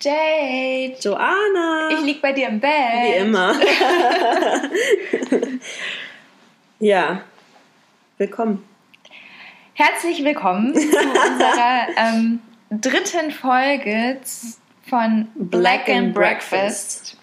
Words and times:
Jade. 0.00 0.96
Joanna. 1.00 1.88
Ich 1.90 2.04
lieg 2.04 2.22
bei 2.22 2.32
dir 2.32 2.46
im 2.48 2.60
Bett. 2.60 2.70
Wie 3.02 3.20
immer. 3.20 3.52
ja. 6.78 7.22
Willkommen. 8.16 8.62
Herzlich 9.74 10.22
willkommen 10.22 10.72
zu 10.74 10.80
unserer 10.80 11.88
ähm, 11.96 12.38
dritten 12.70 13.32
Folge 13.32 14.18
von 14.88 15.26
Black, 15.34 15.86
Black 15.86 15.96
and 15.96 16.14
Breakfast. 16.14 17.16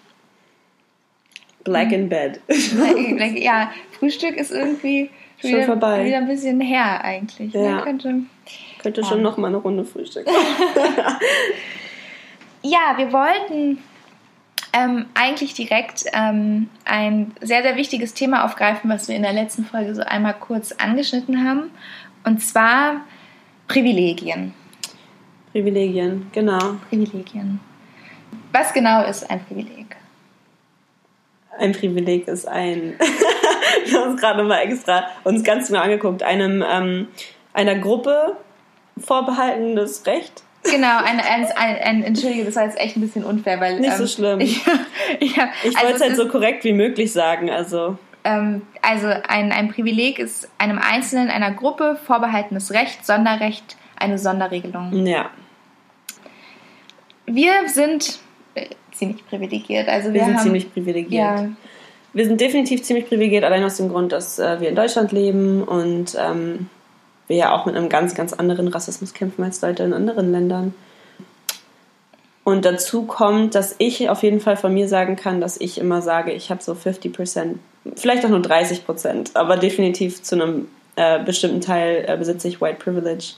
Black 1.64 1.92
in 1.92 2.10
Bed. 2.10 2.40
ja, 3.36 3.72
Frühstück 3.98 4.36
ist 4.36 4.52
irgendwie 4.52 5.10
schon 5.40 5.50
wieder, 5.50 5.64
vorbei. 5.64 6.04
wieder 6.04 6.18
ein 6.18 6.28
bisschen 6.28 6.60
her 6.60 7.02
eigentlich. 7.02 7.54
Ne? 7.54 7.64
Ja. 7.64 7.80
Könnte, 7.80 8.20
könnte 8.82 9.02
schon 9.02 9.22
noch 9.22 9.38
mal 9.38 9.48
eine 9.48 9.56
Runde 9.56 9.86
Frühstück. 9.86 10.26
ja, 12.66 12.94
wir 12.96 13.12
wollten 13.12 13.78
ähm, 14.72 15.06
eigentlich 15.14 15.54
direkt 15.54 16.04
ähm, 16.12 16.68
ein 16.84 17.32
sehr, 17.40 17.62
sehr 17.62 17.76
wichtiges 17.76 18.14
Thema 18.14 18.44
aufgreifen, 18.44 18.90
was 18.90 19.08
wir 19.08 19.16
in 19.16 19.22
der 19.22 19.32
letzten 19.32 19.64
Folge 19.64 19.94
so 19.94 20.02
einmal 20.02 20.34
kurz 20.34 20.72
angeschnitten 20.72 21.48
haben. 21.48 21.70
Und 22.24 22.42
zwar 22.42 23.02
Privilegien. 23.68 24.52
Privilegien, 25.52 26.26
genau. 26.32 26.76
Privilegien. 26.88 27.60
Was 28.52 28.72
genau 28.72 29.04
ist 29.04 29.30
ein 29.30 29.44
Privileg? 29.44 29.96
Ein 31.58 31.72
Privileg 31.72 32.28
ist 32.28 32.46
ein, 32.46 32.94
wir 33.86 34.00
haben 34.00 34.12
uns 34.12 34.20
gerade 34.20 34.42
mal 34.42 34.58
extra 34.58 35.06
uns 35.24 35.42
ganz 35.42 35.68
genau 35.68 35.80
angeguckt, 35.80 36.22
einem, 36.22 36.62
ähm, 36.68 37.08
einer 37.54 37.76
Gruppe 37.76 38.36
vorbehaltenes 38.98 40.04
Recht. 40.06 40.42
Genau, 40.70 40.98
ein, 40.98 41.20
ein, 41.20 41.46
ein, 41.56 41.76
ein, 41.82 42.02
Entschuldige, 42.02 42.44
das 42.44 42.56
war 42.56 42.64
jetzt 42.64 42.78
echt 42.78 42.96
ein 42.96 43.00
bisschen 43.00 43.24
unfair, 43.24 43.60
weil. 43.60 43.80
Nicht 43.80 43.92
ähm, 43.92 43.98
so 43.98 44.06
schlimm. 44.06 44.40
Ich, 44.40 44.60
ich, 45.20 45.36
ja, 45.36 45.48
ich 45.62 45.74
wollte 45.74 45.86
also 45.86 45.94
es 45.94 46.00
halt 46.00 46.16
so 46.16 46.28
korrekt 46.28 46.64
wie 46.64 46.72
möglich 46.72 47.12
sagen, 47.12 47.50
also. 47.50 47.98
Ähm, 48.24 48.62
also 48.82 49.06
ein, 49.06 49.52
ein 49.52 49.68
Privileg 49.68 50.18
ist 50.18 50.48
einem 50.58 50.78
Einzelnen, 50.78 51.30
einer 51.30 51.52
Gruppe 51.52 51.98
vorbehaltenes 52.06 52.72
Recht, 52.72 53.06
Sonderrecht, 53.06 53.76
eine 53.96 54.18
Sonderregelung. 54.18 55.06
Ja. 55.06 55.30
Wir 57.26 57.68
sind 57.68 58.18
ziemlich 58.96 59.26
privilegiert. 59.26 59.88
Also 59.88 60.08
wir, 60.08 60.14
wir 60.14 60.24
sind 60.24 60.36
haben, 60.36 60.42
ziemlich 60.42 60.72
privilegiert. 60.72 61.12
Ja. 61.12 61.48
Wir 62.12 62.24
sind 62.24 62.40
definitiv 62.40 62.82
ziemlich 62.82 63.06
privilegiert, 63.06 63.44
allein 63.44 63.62
aus 63.62 63.76
dem 63.76 63.90
Grund, 63.90 64.12
dass 64.12 64.38
äh, 64.38 64.60
wir 64.60 64.70
in 64.70 64.74
Deutschland 64.74 65.12
leben 65.12 65.62
und 65.62 66.16
ähm, 66.18 66.70
wir 67.28 67.36
ja 67.36 67.52
auch 67.52 67.66
mit 67.66 67.76
einem 67.76 67.88
ganz, 67.88 68.14
ganz 68.14 68.32
anderen 68.32 68.68
Rassismus 68.68 69.14
kämpfen 69.14 69.42
als 69.42 69.60
Leute 69.62 69.82
in 69.82 69.92
anderen 69.92 70.32
Ländern. 70.32 70.74
Und 72.44 72.64
dazu 72.64 73.02
kommt, 73.02 73.54
dass 73.54 73.74
ich 73.78 74.08
auf 74.08 74.22
jeden 74.22 74.40
Fall 74.40 74.56
von 74.56 74.72
mir 74.72 74.88
sagen 74.88 75.16
kann, 75.16 75.40
dass 75.40 75.60
ich 75.60 75.78
immer 75.78 76.00
sage, 76.00 76.32
ich 76.32 76.50
habe 76.50 76.62
so 76.62 76.74
50 76.74 77.12
Prozent, 77.12 77.58
vielleicht 77.96 78.24
auch 78.24 78.30
nur 78.30 78.42
30 78.42 78.86
Prozent, 78.86 79.30
aber 79.34 79.56
definitiv 79.56 80.22
zu 80.22 80.36
einem 80.36 80.68
äh, 80.94 81.22
bestimmten 81.24 81.60
Teil 81.60 82.04
äh, 82.06 82.16
besitze 82.16 82.46
ich 82.46 82.60
White 82.60 82.78
Privilege. 82.78 83.34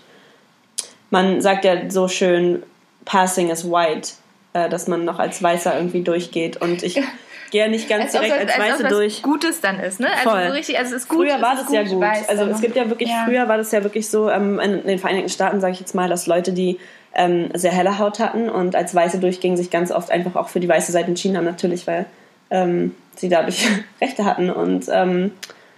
Man 1.11 1.41
sagt 1.41 1.65
ja 1.65 1.89
so 1.89 2.07
schön, 2.07 2.63
passing 3.07 3.49
is 3.49 3.65
white 3.65 4.11
äh, 4.53 4.69
dass 4.69 4.89
man 4.89 5.05
noch 5.05 5.19
als 5.19 5.43
Weißer 5.43 5.77
irgendwie 5.77 6.03
durchgeht. 6.03 6.57
Und 6.59 6.83
ich 6.83 6.97
gehe 7.51 7.63
ja 7.63 7.69
nicht 7.69 7.89
ganz 7.89 8.05
als 8.05 8.13
direkt 8.13 8.33
als, 8.33 8.51
als 8.53 8.59
Weiße 8.59 8.85
als 8.85 8.95
durch. 8.95 9.23
Gutes 9.23 9.61
dann 9.61 9.81
ist, 9.81 10.01
ne? 10.01 10.09
Also 10.11 10.31
Voll. 10.31 10.47
so 10.47 10.53
richtig, 10.53 10.79
also 10.79 10.95
es 10.95 11.03
ist 11.03 11.09
gut. 11.09 11.27
Früher 11.27 11.41
war 11.43 11.57
das 11.57 11.67
gut, 11.67 11.75
ja 11.75 11.83
gut. 11.83 12.01
Weiß, 12.01 12.29
also 12.29 12.45
es 12.45 12.61
gibt 12.61 12.77
ja 12.77 12.89
wirklich, 12.89 13.09
ja. 13.09 13.25
früher 13.25 13.49
war 13.49 13.57
das 13.57 13.73
ja 13.73 13.83
wirklich 13.83 14.09
so, 14.09 14.31
ähm, 14.31 14.59
in 14.61 14.87
den 14.87 14.99
Vereinigten 14.99 15.29
Staaten 15.31 15.61
sage 15.61 15.73
ich 15.73 15.81
jetzt 15.81 15.95
mal, 15.95 16.09
dass 16.09 16.27
Leute, 16.27 16.53
die 16.53 16.79
ähm, 17.15 17.49
sehr 17.55 17.73
helle 17.73 17.99
Haut 17.99 18.19
hatten 18.19 18.49
und 18.49 18.77
als 18.77 18.95
Weiße 18.95 19.19
durchgingen, 19.19 19.57
sich 19.57 19.71
ganz 19.71 19.91
oft 19.91 20.11
einfach 20.11 20.37
auch 20.37 20.49
für 20.49 20.61
die 20.61 20.69
weiße 20.69 20.93
Seite 20.93 21.09
entschieden 21.09 21.37
haben, 21.37 21.45
natürlich, 21.45 21.87
weil 21.87 22.07
ähm, 22.51 22.95
sie 23.17 23.29
dadurch 23.29 23.67
Rechte 24.01 24.25
hatten 24.25 24.51
und 24.51 24.87
ähm, 24.91 25.33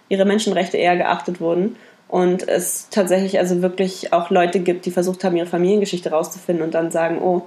ihre 0.09 0.25
Menschenrechte 0.25 0.77
eher 0.77 0.97
geachtet 0.97 1.41
wurden. 1.41 1.77
Und 2.09 2.49
es 2.49 2.89
tatsächlich 2.91 3.39
also 3.39 3.62
wirklich 3.62 4.12
auch 4.12 4.31
Leute 4.31 4.59
gibt, 4.59 4.84
die 4.84 4.91
versucht 4.91 5.23
haben, 5.23 5.37
ihre 5.37 5.47
Familiengeschichte 5.47 6.11
rauszufinden 6.11 6.65
und 6.65 6.75
dann 6.75 6.91
sagen, 6.91 7.23
oh, 7.23 7.47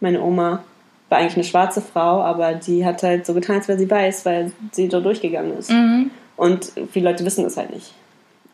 meine 0.00 0.20
Oma 0.20 0.64
war 1.12 1.18
eigentlich 1.18 1.36
eine 1.36 1.44
schwarze 1.44 1.82
Frau, 1.82 2.22
aber 2.22 2.54
die 2.54 2.86
hat 2.86 3.02
halt 3.02 3.26
so 3.26 3.34
getan, 3.34 3.56
als 3.56 3.68
wäre 3.68 3.78
sie 3.78 3.90
weiß, 3.90 4.24
weil 4.24 4.50
sie 4.72 4.88
so 4.88 5.00
durchgegangen 5.00 5.56
ist. 5.58 5.70
Mhm. 5.70 6.10
Und 6.36 6.72
viele 6.90 7.10
Leute 7.10 7.24
wissen 7.26 7.44
das 7.44 7.58
halt 7.58 7.70
nicht. 7.70 7.92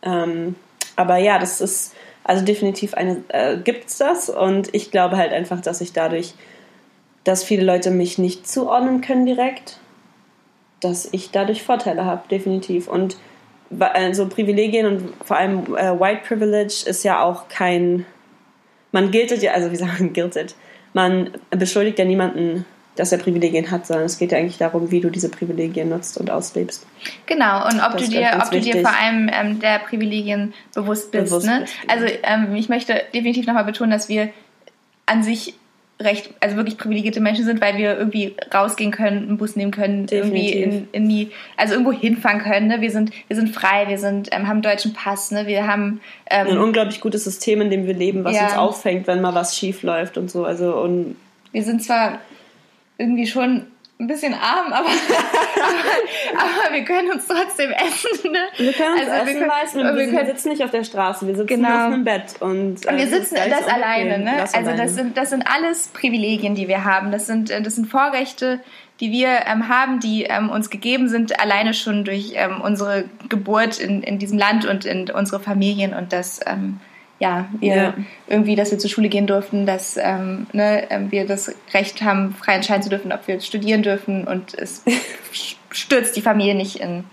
Ähm, 0.03 0.55
aber 0.97 1.17
ja, 1.17 1.39
das 1.39 1.61
ist 1.61 1.95
also 2.25 2.43
definitiv 2.43 2.93
eine, 2.95 3.23
äh, 3.29 3.57
gibt 3.57 3.87
es 3.87 3.97
das 3.97 4.29
und 4.29 4.75
ich 4.75 4.91
glaube 4.91 5.15
halt 5.15 5.31
einfach, 5.31 5.61
dass 5.61 5.79
ich 5.79 5.93
dadurch, 5.93 6.33
dass 7.23 7.45
viele 7.45 7.63
Leute 7.63 7.91
mich 7.91 8.17
nicht 8.17 8.45
zuordnen 8.45 8.99
können 8.99 9.25
direkt, 9.25 9.79
dass 10.81 11.07
ich 11.13 11.31
dadurch 11.31 11.63
Vorteile 11.63 12.03
habe, 12.03 12.27
definitiv. 12.29 12.89
Und 12.89 13.15
also 13.79 14.27
Privilegien 14.27 14.85
und 14.85 15.13
vor 15.23 15.37
allem 15.37 15.77
äh, 15.77 15.97
White 15.97 16.23
Privilege 16.27 16.83
ist 16.85 17.03
ja 17.03 17.23
auch 17.23 17.47
kein, 17.47 18.05
man 18.91 19.11
giltet 19.11 19.41
ja, 19.41 19.53
also 19.53 19.71
wie 19.71 19.77
sagt 19.77 19.99
man 20.01 20.11
giltet? 20.11 20.55
Man 20.93 21.31
beschuldigt 21.51 21.99
ja 21.99 22.05
niemanden, 22.05 22.65
dass 22.95 23.13
er 23.13 23.17
Privilegien 23.17 23.71
hat, 23.71 23.87
sondern 23.87 24.05
es 24.05 24.17
geht 24.17 24.33
ja 24.33 24.37
eigentlich 24.37 24.57
darum, 24.57 24.91
wie 24.91 24.99
du 24.99 25.09
diese 25.09 25.29
Privilegien 25.29 25.87
nutzt 25.87 26.17
und 26.17 26.29
auslebst. 26.29 26.85
Genau, 27.27 27.65
und 27.65 27.79
ob, 27.79 27.97
du 27.97 28.07
dir, 28.07 28.37
ob 28.41 28.51
du 28.51 28.59
dir 28.59 28.81
vor 28.81 28.91
allem 28.93 29.29
ähm, 29.33 29.59
der 29.59 29.79
Privilegien 29.79 30.53
bewusst 30.75 31.11
bist. 31.11 31.25
Bewusst 31.25 31.45
ne? 31.45 31.61
bist. 31.61 31.73
Also 31.87 32.05
ähm, 32.23 32.55
ich 32.55 32.67
möchte 32.67 33.01
definitiv 33.13 33.47
nochmal 33.47 33.63
betonen, 33.63 33.91
dass 33.91 34.09
wir 34.09 34.29
an 35.05 35.23
sich 35.23 35.53
recht, 36.01 36.33
also 36.39 36.55
wirklich 36.55 36.77
privilegierte 36.77 37.19
Menschen 37.19 37.43
sind, 37.43 37.59
weil 37.59 37.77
wir 37.77 37.97
irgendwie 37.97 38.35
rausgehen 38.53 38.91
können, 38.91 39.27
einen 39.27 39.37
Bus 39.37 39.55
nehmen 39.55 39.71
können, 39.71 40.05
Definitiv. 40.05 40.55
irgendwie 40.55 40.63
in, 40.63 40.87
in 40.93 41.09
die, 41.09 41.31
also 41.57 41.73
irgendwo 41.73 41.91
hinfahren 41.91 42.39
können. 42.39 42.67
Ne? 42.67 42.79
Wir 42.79 42.91
sind, 42.91 43.11
wir 43.27 43.35
sind 43.35 43.49
frei, 43.49 43.87
wir 43.89 43.97
sind, 43.97 44.29
ähm, 44.31 44.47
haben 44.47 44.61
deutschen 44.61 44.93
Pass, 44.93 45.31
ne? 45.31 45.45
wir 45.45 45.67
haben 45.67 45.99
ähm, 46.29 46.47
ein 46.47 46.57
unglaublich 46.57 47.01
gutes 47.01 47.25
System, 47.25 47.61
in 47.61 47.69
dem 47.69 47.85
wir 47.85 47.93
leben, 47.93 48.23
was 48.23 48.35
ja. 48.35 48.45
uns 48.45 48.55
auffängt, 48.55 49.07
wenn 49.07 49.19
mal 49.19 49.35
was 49.35 49.57
schief 49.57 49.83
läuft 49.83 50.17
und 50.17 50.31
so. 50.31 50.45
Also 50.45 50.77
und 50.77 51.17
wir 51.51 51.63
sind 51.63 51.83
zwar 51.83 52.19
irgendwie 52.97 53.27
schon 53.27 53.67
ein 53.99 54.07
bisschen 54.07 54.33
arm, 54.33 54.71
aber, 54.71 54.87
aber, 56.37 56.73
wir 56.73 56.85
können 56.85 57.11
uns 57.11 57.27
trotzdem 57.27 57.71
essen. 57.71 58.31
Ne? 58.31 58.39
Wir 58.55 58.71
können 58.71 58.93
uns 58.93 59.09
also 59.09 59.29
essen 59.29 59.39
wir 59.41 59.47
leisten 59.47 59.79
wir, 59.79 59.95
wir 59.95 60.07
können, 60.07 60.25
sitzen 60.25 60.49
nicht 60.49 60.63
auf 60.63 60.71
der 60.71 60.85
Straße, 60.85 61.27
wir 61.27 61.35
sitzen 61.35 61.47
genau. 61.47 61.67
auf 61.67 61.93
einem 61.93 62.05
Bett. 62.05 62.35
Und, 62.39 62.85
äh, 62.87 62.97
wir 62.97 63.07
sitzen 63.07 63.35
das, 63.35 63.49
das 63.49 63.67
alleine. 63.67 64.19
Ne? 64.19 64.35
Das 64.37 64.53
also 64.53 64.69
alleine. 64.69 64.83
Das, 64.85 64.95
sind, 64.95 65.17
das 65.17 65.29
sind 65.31 65.43
alles 65.53 65.89
Privilegien, 65.89 66.55
die 66.55 66.69
wir 66.69 66.85
haben. 66.85 67.11
Das 67.11 67.25
sind, 67.25 67.49
äh, 67.49 67.61
das 67.61 67.75
sind 67.75 67.87
Vorrechte, 67.87 68.61
die 69.01 69.11
wir 69.11 69.27
ähm, 69.47 69.67
haben, 69.67 69.99
die 69.99 70.23
ähm, 70.23 70.49
uns 70.49 70.69
gegeben 70.69 71.09
sind, 71.09 71.37
alleine 71.37 71.73
schon 71.73 72.05
durch 72.05 72.31
ähm, 72.35 72.61
unsere 72.61 73.03
Geburt 73.27 73.79
in, 73.79 74.01
in 74.01 74.17
diesem 74.17 74.37
Land 74.37 74.65
und 74.65 74.85
in 74.85 75.09
unsere 75.09 75.41
Familien. 75.41 75.93
Und 75.93 76.13
das 76.13 76.39
ähm, 76.47 76.79
ja, 77.19 77.49
wir 77.59 77.75
ja. 77.75 77.93
irgendwie, 78.27 78.55
dass 78.55 78.71
wir 78.71 78.79
zur 78.79 78.89
Schule 78.89 79.09
gehen 79.09 79.27
durften, 79.27 79.65
dass 79.65 79.97
ähm, 79.97 80.47
ne, 80.53 80.89
ähm, 80.89 81.11
wir 81.11 81.27
das 81.27 81.53
Recht 81.73 82.01
haben, 82.01 82.33
frei 82.33 82.53
entscheiden 82.53 82.83
zu 82.83 82.89
dürfen, 82.89 83.11
ob 83.11 83.27
wir 83.27 83.39
studieren 83.41 83.83
dürfen 83.83 84.25
und 84.25 84.53
es 84.53 84.83
stürzt 85.71 86.15
die 86.15 86.21
Familie 86.21 86.55
nicht 86.55 86.77
in 86.77 87.03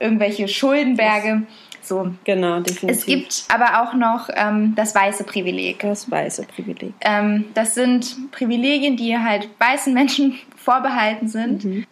irgendwelche 0.00 0.48
Schuldenberge. 0.48 1.42
So. 1.82 2.12
Genau, 2.24 2.60
definitiv. 2.60 2.98
Es 2.98 3.06
gibt 3.06 3.44
aber 3.48 3.82
auch 3.82 3.92
noch 3.94 4.30
ähm, 4.34 4.74
das 4.76 4.94
weiße 4.94 5.24
Privileg. 5.24 5.80
Das 5.80 6.10
weiße 6.10 6.44
Privileg. 6.44 6.94
Ähm, 7.00 7.46
das 7.54 7.74
sind 7.74 8.30
Privilegien, 8.30 8.96
die 8.96 9.18
halt 9.18 9.48
weißen 9.58 9.92
Menschen 9.92 10.38
vorbehalten 10.56 11.28
sind, 11.28 11.64
mhm. 11.64 11.86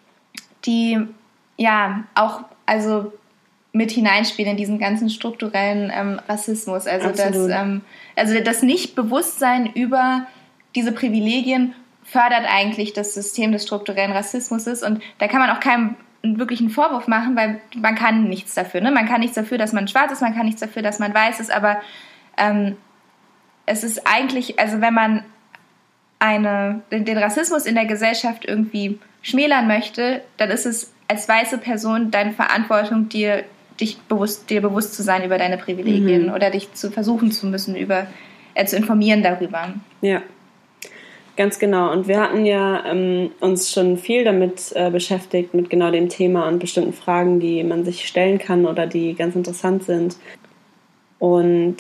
die 0.65 0.99
ja 1.57 2.05
auch, 2.15 2.45
also 2.65 3.13
mit 3.73 3.91
hineinspielen 3.93 4.53
in 4.53 4.57
diesen 4.57 4.79
ganzen 4.79 5.11
strukturellen 5.11 5.93
ähm, 5.95 6.21
Rassismus. 6.29 6.87
Also 6.87 7.11
das, 7.11 7.37
ähm, 7.37 7.83
also 8.17 8.39
das 8.41 8.63
Nichtbewusstsein 8.63 9.67
über 9.75 10.27
diese 10.75 10.93
Privilegien 10.93 11.75
fördert 12.03 12.45
eigentlich 12.49 12.93
das 12.93 13.15
System 13.15 13.53
des 13.53 13.65
strukturellen 13.65 14.13
Rassismus 14.13 14.67
und 14.83 15.01
da 15.19 15.29
kann 15.29 15.41
man 15.41 15.51
auch 15.51 15.61
keinem 15.61 15.97
wirklich 16.23 16.61
einen 16.61 16.71
Vorwurf 16.71 17.07
machen, 17.07 17.37
weil 17.37 17.61
man 17.77 17.95
kann 17.95 18.25
nichts 18.25 18.55
dafür. 18.55 18.81
Ne? 18.81 18.91
Man 18.91 19.07
kann 19.07 19.21
nichts 19.21 19.37
dafür, 19.37 19.59
dass 19.59 19.73
man 19.73 19.89
schwarz 19.89 20.13
ist, 20.13 20.21
man 20.21 20.35
kann 20.35 20.47
nichts 20.47 20.61
dafür, 20.61 20.83
dass 20.83 20.99
man 20.99 21.15
weiß 21.15 21.41
ist, 21.41 21.51
aber 21.51 21.81
ähm, 22.37 22.77
es 23.67 23.85
ist 23.85 24.07
eigentlich, 24.07 24.59
also 24.59 24.81
wenn 24.81 24.95
man 24.95 25.25
eine, 26.19 26.83
den, 26.91 27.05
den 27.05 27.17
Rassismus 27.17 27.65
in 27.65 27.75
der 27.75 27.87
Gesellschaft 27.87 28.45
irgendwie 28.45 28.99
schmälern 29.23 29.67
möchte, 29.67 30.23
dann 30.37 30.51
ist 30.51 30.67
es 30.67 30.93
als 31.09 31.29
weiße 31.29 31.59
Person 31.59 32.11
deine 32.11 32.33
Verantwortung, 32.33 33.09
dir 33.09 33.45
dich 33.81 33.99
bewusst, 33.99 34.51
dir 34.51 34.61
bewusst 34.61 34.95
zu 34.95 35.03
sein 35.03 35.25
über 35.25 35.39
deine 35.39 35.59
Privilegien 35.59 36.27
mhm. 36.27 36.33
oder 36.33 36.51
dich 36.51 36.73
zu 36.75 36.91
versuchen 36.91 37.33
zu 37.33 37.47
müssen, 37.47 37.77
über, 37.77 38.07
äh, 38.55 38.65
zu 38.67 38.77
informieren 38.77 39.23
darüber. 39.23 39.75
Ja, 40.01 40.23
ganz 41.37 41.59
genau. 41.59 41.91
Und 41.93 42.09
wir 42.09 42.21
hatten 42.21 42.45
ja 42.45 42.85
ähm, 42.87 43.31
uns 43.41 43.73
schon 43.73 43.97
viel 43.97 44.25
damit 44.25 44.73
äh, 44.75 44.91
beschäftigt, 44.91 45.55
mit 45.55 45.71
genau 45.71 45.91
dem 45.91 46.09
Thema 46.09 46.49
und 46.49 46.59
bestimmten 46.59 46.93
Fragen, 46.93 47.41
die 47.41 47.63
man 47.65 47.85
sich 47.85 48.07
stellen 48.07 48.39
kann 48.39 48.67
oder 48.67 48.87
die 48.87 49.15
ganz 49.15 49.35
interessant 49.35 49.85
sind. 49.85 50.17
Und 51.19 51.77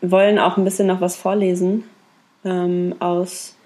wollen 0.00 0.38
auch 0.38 0.56
ein 0.56 0.64
bisschen 0.64 0.86
noch 0.86 1.00
was 1.00 1.16
vorlesen 1.16 1.84
ähm, 2.44 2.94
aus 3.00 3.56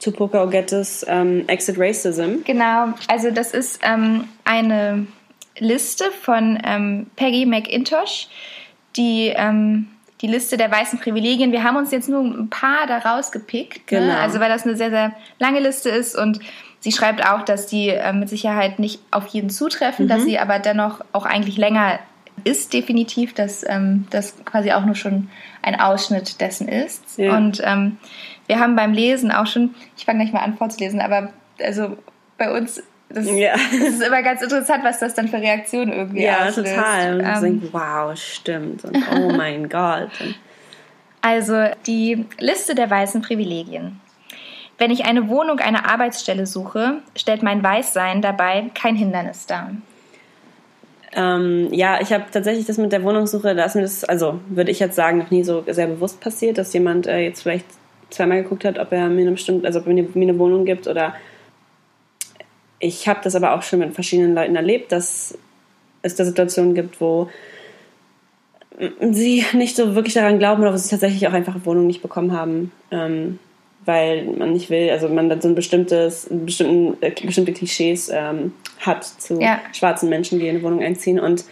Tupoka 0.00 0.42
Ogettes 0.42 1.04
ähm, 1.08 1.44
Exit 1.46 1.78
Racism. 1.78 2.42
Genau, 2.44 2.88
also 3.08 3.30
das 3.30 3.52
ist 3.52 3.80
ähm, 3.82 4.24
eine 4.44 5.06
Liste 5.58 6.04
von 6.22 6.58
ähm, 6.64 7.06
Peggy 7.16 7.46
McIntosh, 7.46 8.28
die 8.96 9.32
ähm, 9.34 9.88
die 10.20 10.26
Liste 10.26 10.56
der 10.56 10.70
weißen 10.70 11.00
Privilegien. 11.00 11.52
Wir 11.52 11.64
haben 11.64 11.76
uns 11.76 11.90
jetzt 11.90 12.08
nur 12.08 12.22
ein 12.22 12.48
paar 12.48 12.86
daraus 12.86 13.30
gepickt, 13.30 13.90
ne? 13.92 13.98
genau. 13.98 14.12
ne? 14.14 14.18
also 14.18 14.40
weil 14.40 14.48
das 14.48 14.64
eine 14.64 14.76
sehr, 14.76 14.90
sehr 14.90 15.12
lange 15.38 15.60
Liste 15.60 15.90
ist 15.90 16.16
und 16.16 16.40
sie 16.80 16.92
schreibt 16.92 17.26
auch, 17.26 17.42
dass 17.42 17.66
die 17.66 17.88
äh, 17.88 18.12
mit 18.12 18.28
Sicherheit 18.28 18.78
nicht 18.78 19.00
auf 19.10 19.26
jeden 19.26 19.50
zutreffen, 19.50 20.06
mhm. 20.06 20.08
dass 20.08 20.24
sie 20.24 20.38
aber 20.38 20.58
dennoch 20.58 21.00
auch 21.12 21.26
eigentlich 21.26 21.56
länger 21.56 21.98
ist, 22.44 22.72
definitiv, 22.72 23.34
dass 23.34 23.64
ähm, 23.68 24.06
das 24.10 24.34
quasi 24.44 24.72
auch 24.72 24.84
nur 24.84 24.94
schon 24.94 25.28
ein 25.62 25.78
Ausschnitt 25.78 26.40
dessen 26.40 26.68
ist. 26.68 27.18
Ja. 27.18 27.36
Und 27.36 27.60
ähm, 27.64 27.98
wir 28.46 28.58
haben 28.58 28.76
beim 28.76 28.92
Lesen 28.92 29.30
auch 29.30 29.46
schon, 29.46 29.74
ich 29.96 30.04
fange 30.04 30.20
gleich 30.20 30.32
mal 30.32 30.40
an 30.40 30.56
vorzulesen, 30.56 31.00
aber 31.00 31.32
also 31.60 31.96
bei 32.36 32.50
uns 32.50 32.82
das, 33.08 33.30
ja. 33.30 33.52
das, 33.72 33.80
ist 33.80 34.02
immer 34.02 34.22
ganz 34.22 34.42
interessant, 34.42 34.82
was 34.84 34.98
das 34.98 35.14
dann 35.14 35.28
für 35.28 35.38
Reaktionen 35.38 35.92
irgendwie 35.92 36.24
Ja, 36.24 36.48
auslöst. 36.48 36.74
total. 36.74 37.20
Und 37.20 37.26
ähm, 37.26 37.40
denkt, 37.42 37.72
wow, 37.72 38.16
stimmt. 38.16 38.84
Und 38.84 38.96
oh 39.14 39.32
mein 39.36 39.68
Gott. 39.68 40.10
Also 41.20 41.66
die 41.86 42.26
Liste 42.38 42.74
der 42.74 42.90
weißen 42.90 43.22
Privilegien. 43.22 44.00
Wenn 44.76 44.90
ich 44.90 45.04
eine 45.04 45.28
Wohnung, 45.28 45.60
eine 45.60 45.88
Arbeitsstelle 45.88 46.46
suche, 46.46 46.98
stellt 47.16 47.42
mein 47.42 47.62
Weißsein 47.62 48.22
dabei 48.22 48.70
kein 48.74 48.96
Hindernis 48.96 49.46
dar. 49.46 49.70
Ähm, 51.16 51.72
ja, 51.72 52.00
ich 52.00 52.12
habe 52.12 52.24
tatsächlich 52.32 52.66
das 52.66 52.76
mit 52.76 52.90
der 52.90 53.04
Wohnungssuche, 53.04 53.54
da 53.54 53.64
ist 53.64 53.76
mir 53.76 53.82
das, 53.82 54.02
also 54.02 54.40
würde 54.48 54.72
ich 54.72 54.80
jetzt 54.80 54.96
sagen, 54.96 55.18
noch 55.18 55.30
nie 55.30 55.44
so 55.44 55.64
sehr 55.68 55.86
bewusst 55.86 56.20
passiert, 56.20 56.58
dass 56.58 56.72
jemand 56.72 57.06
äh, 57.06 57.20
jetzt 57.20 57.42
vielleicht 57.42 57.66
zweimal 58.10 58.42
geguckt 58.42 58.64
hat, 58.64 58.80
ob 58.80 58.90
er 58.90 59.08
mir 59.08 59.22
eine 59.22 59.30
bestimmte, 59.30 59.66
also 59.66 59.78
ob 59.78 59.86
er 59.86 59.94
mir 59.94 60.08
eine 60.16 60.38
Wohnung 60.38 60.64
gibt 60.64 60.88
oder 60.88 61.14
ich 62.78 63.08
habe 63.08 63.20
das 63.22 63.34
aber 63.34 63.54
auch 63.54 63.62
schon 63.62 63.78
mit 63.78 63.94
verschiedenen 63.94 64.34
Leuten 64.34 64.56
erlebt, 64.56 64.92
dass 64.92 65.38
es 66.02 66.14
da 66.14 66.24
Situationen 66.24 66.74
gibt, 66.74 67.00
wo 67.00 67.28
sie 69.00 69.44
nicht 69.52 69.76
so 69.76 69.94
wirklich 69.94 70.14
daran 70.14 70.38
glauben 70.38 70.62
oder 70.62 70.72
wo 70.72 70.76
sie 70.76 70.90
tatsächlich 70.90 71.26
auch 71.28 71.32
einfach 71.32 71.54
eine 71.54 71.66
Wohnung 71.66 71.86
nicht 71.86 72.02
bekommen 72.02 72.32
haben, 72.32 72.72
ähm, 72.90 73.38
weil 73.84 74.24
man 74.24 74.52
nicht 74.52 74.70
will, 74.70 74.90
also 74.90 75.08
man 75.08 75.28
dann 75.28 75.40
so 75.40 75.48
ein 75.48 75.54
bestimmtes, 75.54 76.28
bestimmten, 76.30 76.96
äh, 77.02 77.10
bestimmte 77.10 77.52
Klischees 77.52 78.10
ähm, 78.12 78.52
hat 78.80 79.04
zu 79.04 79.40
ja. 79.40 79.60
schwarzen 79.72 80.08
Menschen, 80.08 80.38
die 80.38 80.48
in 80.48 80.56
eine 80.56 80.64
Wohnung 80.64 80.82
einziehen 80.82 81.20
und 81.20 81.44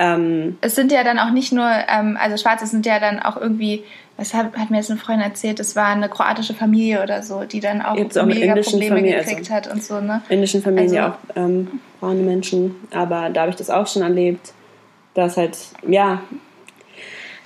ähm, 0.00 0.58
es 0.62 0.74
sind 0.74 0.90
ja 0.90 1.04
dann 1.04 1.18
auch 1.18 1.30
nicht 1.30 1.52
nur, 1.52 1.68
ähm, 1.68 2.18
also 2.20 2.36
Schwarze 2.36 2.66
sind 2.66 2.86
ja 2.86 2.98
dann 2.98 3.20
auch 3.20 3.36
irgendwie 3.36 3.84
was 4.20 4.34
hat, 4.34 4.54
hat 4.54 4.70
mir 4.70 4.76
jetzt 4.76 4.90
eine 4.90 5.00
Freundin 5.00 5.26
erzählt, 5.26 5.60
es 5.60 5.74
war 5.76 5.86
eine 5.86 6.10
kroatische 6.10 6.52
Familie 6.52 7.02
oder 7.02 7.22
so, 7.22 7.44
die 7.44 7.58
dann 7.58 7.80
auch, 7.80 7.96
auch 7.96 8.26
mega 8.26 8.54
Probleme 8.54 8.96
Familie, 8.96 9.16
gekriegt 9.16 9.50
also 9.50 9.54
hat 9.54 9.72
und 9.72 9.82
so, 9.82 10.00
ne? 10.00 10.20
Indischen 10.28 10.62
Familie 10.62 11.02
also, 11.02 11.14
auch 11.14 11.36
ähm, 11.36 11.80
braune 12.00 12.22
Menschen, 12.22 12.76
aber 12.90 13.30
da 13.30 13.42
habe 13.42 13.50
ich 13.50 13.56
das 13.56 13.70
auch 13.70 13.86
schon 13.86 14.02
erlebt, 14.02 14.52
dass 15.14 15.38
halt, 15.38 15.56
ja. 15.88 16.20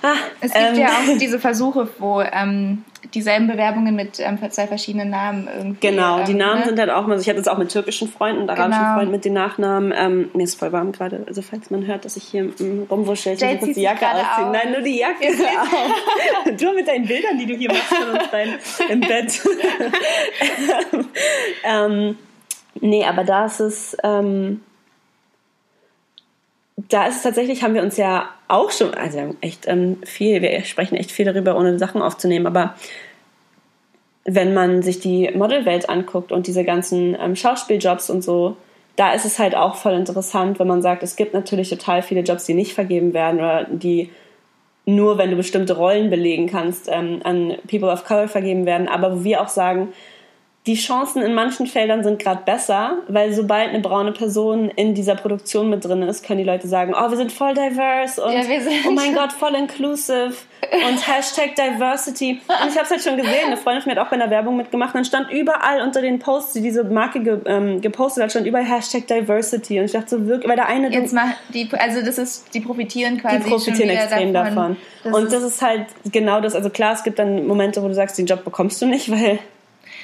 Ah, 0.01 0.15
es 0.41 0.51
gibt 0.51 0.65
ähm, 0.73 0.79
ja 0.79 0.87
auch 0.87 1.17
diese 1.17 1.39
Versuche, 1.39 1.87
wo 1.97 2.21
ähm, 2.21 2.83
dieselben 3.13 3.47
Bewerbungen 3.47 3.95
mit 3.95 4.19
ähm, 4.19 4.39
zwei 4.49 4.67
verschiedenen 4.67 5.09
Namen 5.09 5.47
irgendwie. 5.47 5.87
Genau, 5.87 6.23
die 6.23 6.31
ähm, 6.31 6.37
Namen 6.37 6.59
ne? 6.61 6.65
sind 6.67 6.79
halt 6.79 6.89
auch, 6.89 7.07
also 7.07 7.21
ich 7.21 7.29
hatte 7.29 7.39
es 7.39 7.47
auch 7.47 7.57
mit 7.57 7.71
türkischen 7.71 8.07
Freunden 8.07 8.43
und 8.43 8.49
arabischen 8.49 8.81
genau. 8.81 8.95
Freunden 8.95 9.11
mit 9.11 9.25
den 9.25 9.33
Nachnamen. 9.33 9.93
Ähm, 9.95 10.29
mir 10.33 10.43
ist 10.43 10.59
voll 10.59 10.71
warm 10.71 10.91
gerade, 10.91 11.23
also 11.27 11.41
falls 11.41 11.69
man 11.69 11.85
hört, 11.85 12.05
dass 12.05 12.17
ich 12.17 12.23
hier 12.23 12.45
mm, 12.45 12.87
rumwuschel, 12.89 13.33
ich 13.33 13.61
muss 13.61 13.75
die 13.75 13.81
Jacke 13.81 14.05
ausziehen. 14.05 14.51
Nein, 14.51 14.71
nur 14.71 14.81
die 14.81 14.99
Jacke 14.99 15.27
auf. 15.61 16.45
du 16.57 16.73
mit 16.73 16.87
deinen 16.87 17.07
Bildern, 17.07 17.37
die 17.37 17.45
du 17.45 17.55
hier 17.55 17.69
machst 17.69 17.93
von 17.93 18.09
uns 18.09 18.33
rein 18.33 18.55
im 18.89 18.99
Bett. 19.01 19.41
ähm, 21.63 22.17
nee, 22.81 23.05
aber 23.05 23.23
da 23.23 23.45
ist 23.45 23.59
es, 23.59 23.97
ähm, 24.03 24.61
da 26.89 27.07
ist 27.07 27.17
es 27.17 27.23
tatsächlich, 27.23 27.63
haben 27.63 27.73
wir 27.73 27.83
uns 27.83 27.97
ja 27.97 28.29
auch 28.47 28.71
schon, 28.71 28.93
also 28.93 29.35
echt 29.41 29.67
ähm, 29.67 29.97
viel, 30.03 30.41
wir 30.41 30.63
sprechen 30.63 30.95
echt 30.95 31.11
viel 31.11 31.25
darüber, 31.25 31.57
ohne 31.57 31.79
Sachen 31.79 32.01
aufzunehmen, 32.01 32.47
aber 32.47 32.75
wenn 34.25 34.53
man 34.53 34.81
sich 34.81 34.99
die 34.99 35.29
Modelwelt 35.35 35.89
anguckt 35.89 36.31
und 36.31 36.47
diese 36.47 36.63
ganzen 36.63 37.15
ähm, 37.19 37.35
Schauspieljobs 37.35 38.09
und 38.09 38.23
so, 38.23 38.57
da 38.95 39.13
ist 39.13 39.25
es 39.25 39.39
halt 39.39 39.55
auch 39.55 39.75
voll 39.75 39.93
interessant, 39.93 40.59
wenn 40.59 40.67
man 40.67 40.81
sagt, 40.81 41.03
es 41.03 41.15
gibt 41.15 41.33
natürlich 41.33 41.69
total 41.69 42.01
viele 42.01 42.21
Jobs, 42.21 42.45
die 42.45 42.53
nicht 42.53 42.73
vergeben 42.73 43.13
werden 43.13 43.39
oder 43.39 43.65
die 43.69 44.09
nur, 44.85 45.17
wenn 45.17 45.31
du 45.31 45.35
bestimmte 45.35 45.75
Rollen 45.75 46.09
belegen 46.09 46.47
kannst, 46.47 46.87
ähm, 46.91 47.21
an 47.23 47.55
People 47.67 47.91
of 47.91 48.05
Color 48.05 48.27
vergeben 48.27 48.65
werden, 48.65 48.87
aber 48.87 49.19
wo 49.19 49.23
wir 49.23 49.41
auch 49.41 49.47
sagen, 49.47 49.89
die 50.67 50.75
Chancen 50.75 51.21
in 51.21 51.35
manchen 51.35 51.67
Feldern 51.67 52.03
sind 52.03 52.17
gerade 52.17 52.41
besser, 52.43 52.97
weil 53.07 53.33
sobald 53.33 53.69
eine 53.69 53.81
braune 53.81 54.11
Person 54.13 54.69
in 54.69 54.95
dieser 54.95 55.13
Produktion 55.13 55.69
mit 55.69 55.85
drin 55.85 56.01
ist, 56.01 56.25
können 56.25 56.39
die 56.39 56.45
Leute 56.45 56.67
sagen, 56.67 56.95
oh, 56.97 57.09
wir 57.09 57.17
sind 57.17 57.31
voll 57.31 57.53
diverse 57.53 58.23
und 58.23 58.33
ja, 58.33 58.41
oh 58.87 58.91
mein 58.91 59.13
Gott, 59.13 59.31
voll 59.31 59.53
inclusive 59.53 60.33
und 60.87 61.07
Hashtag 61.07 61.55
Diversity. 61.55 62.41
Und 62.47 62.69
ich 62.69 62.75
habe 62.75 62.85
es 62.85 62.89
halt 62.89 63.03
schon 63.03 63.15
gesehen, 63.15 63.45
eine 63.45 63.57
Freundin 63.57 63.83
von 63.83 63.91
mir 63.91 63.99
hat 63.99 64.07
auch 64.07 64.09
bei 64.09 64.15
einer 64.15 64.31
Werbung 64.31 64.57
mitgemacht, 64.57 64.95
dann 64.95 65.05
stand 65.05 65.29
überall 65.31 65.81
unter 65.81 66.01
den 66.01 66.17
Posts, 66.17 66.53
die 66.53 66.61
diese 66.61 66.83
Marke 66.83 67.19
ge, 67.19 67.37
ähm, 67.45 67.81
gepostet 67.81 68.23
hat, 68.23 68.31
stand 68.31 68.47
überall 68.47 68.65
Hashtag 68.65 69.05
Diversity 69.05 69.79
und 69.79 69.85
ich 69.85 69.91
dachte 69.91 70.09
so 70.09 70.25
wirklich, 70.25 70.49
weil 70.49 70.55
der 70.55 70.67
eine... 70.67 70.91
Jetzt 70.91 71.13
mal, 71.13 71.35
die, 71.53 71.69
also 71.73 72.01
das 72.01 72.17
ist, 72.17 72.51
die 72.55 72.61
profitieren 72.61 73.19
quasi 73.19 73.37
Die 73.37 73.49
profitieren 73.49 73.89
extrem 73.89 74.33
davon. 74.33 74.55
davon. 74.55 74.77
Das 75.03 75.13
und 75.13 75.31
das 75.31 75.43
ist 75.43 75.61
halt 75.61 75.85
genau 76.11 76.41
das, 76.41 76.55
also 76.55 76.71
klar, 76.71 76.93
es 76.93 77.03
gibt 77.03 77.19
dann 77.19 77.45
Momente, 77.45 77.83
wo 77.83 77.87
du 77.87 77.93
sagst, 77.93 78.17
den 78.17 78.25
Job 78.25 78.43
bekommst 78.43 78.81
du 78.81 78.87
nicht, 78.87 79.11
weil 79.11 79.37